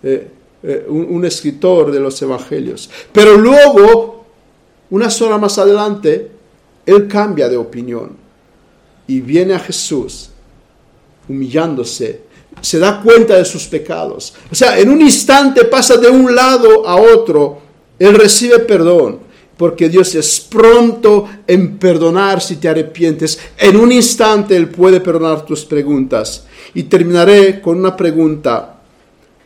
[0.03, 0.27] eh,
[0.63, 2.89] eh, un, un escritor de los evangelios.
[3.11, 4.25] Pero luego,
[4.89, 6.31] unas horas más adelante,
[6.85, 8.15] Él cambia de opinión
[9.07, 10.29] y viene a Jesús
[11.29, 12.26] humillándose
[12.61, 14.33] se da cuenta de sus pecados.
[14.51, 17.59] O sea, en un instante pasa de un lado a otro,
[17.99, 19.19] él recibe perdón,
[19.57, 23.39] porque Dios es pronto en perdonar si te arrepientes.
[23.57, 26.45] En un instante Él puede perdonar tus preguntas.
[26.75, 28.79] Y terminaré con una pregunta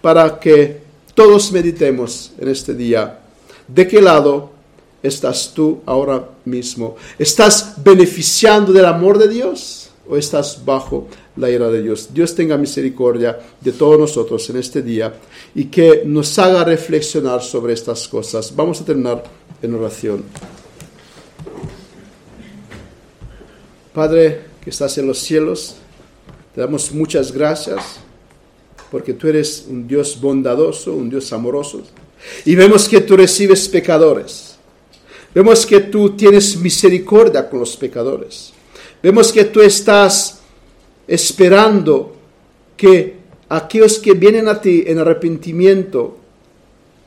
[0.02, 0.82] para que
[1.16, 3.20] todos meditemos en este día.
[3.68, 4.52] ¿De qué lado
[5.02, 6.98] estás tú ahora mismo?
[7.18, 12.10] ¿Estás beneficiando del amor de Dios o estás bajo la ira de Dios?
[12.14, 15.14] Dios tenga misericordia de todos nosotros en este día
[15.56, 18.56] y que nos haga reflexionar sobre estas cosas.
[18.56, 19.24] Vamos a terminar
[19.62, 20.24] en oración.
[23.94, 25.76] Padre que estás en los cielos,
[26.56, 28.00] te damos muchas gracias
[28.90, 31.82] porque tú eres un Dios bondadoso, un Dios amoroso.
[32.46, 34.56] Y vemos que tú recibes pecadores.
[35.34, 38.52] Vemos que tú tienes misericordia con los pecadores.
[39.02, 40.41] Vemos que tú estás
[41.12, 42.16] esperando
[42.78, 43.16] que
[43.50, 46.22] aquellos que vienen a ti en arrepentimiento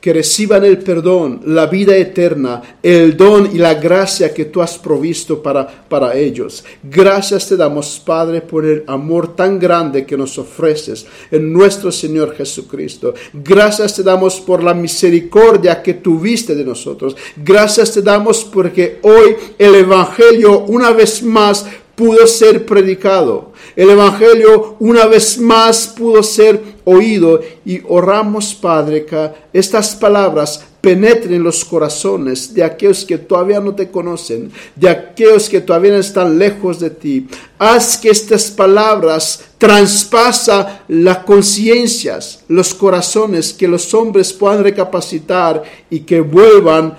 [0.05, 4.77] que reciban el perdón, la vida eterna, el don y la gracia que tú has
[4.77, 6.63] provisto para, para ellos.
[6.83, 12.35] Gracias te damos, Padre, por el amor tan grande que nos ofreces en nuestro Señor
[12.35, 13.15] Jesucristo.
[13.33, 17.15] Gracias te damos por la misericordia que tuviste de nosotros.
[17.37, 21.65] Gracias te damos porque hoy el Evangelio una vez más
[21.95, 23.53] pudo ser predicado.
[23.75, 31.41] El Evangelio una vez más pudo ser oído y oramos, Padre, que estas palabras penetren
[31.41, 36.79] los corazones de aquellos que todavía no te conocen, de aquellos que todavía están lejos
[36.79, 37.27] de ti.
[37.57, 46.01] Haz que estas palabras traspasa las conciencias, los corazones, que los hombres puedan recapacitar y
[46.01, 46.95] que vuelvan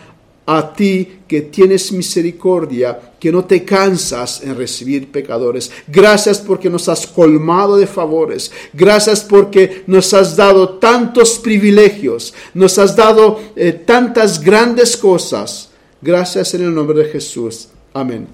[0.47, 5.71] a ti que tienes misericordia, que no te cansas en recibir pecadores.
[5.89, 8.53] Gracias porque nos has colmado de favores.
[8.73, 12.33] Gracias porque nos has dado tantos privilegios.
[12.55, 15.71] Nos has dado eh, tantas grandes cosas.
[16.01, 17.69] Gracias en el nombre de Jesús.
[17.93, 18.29] Amén.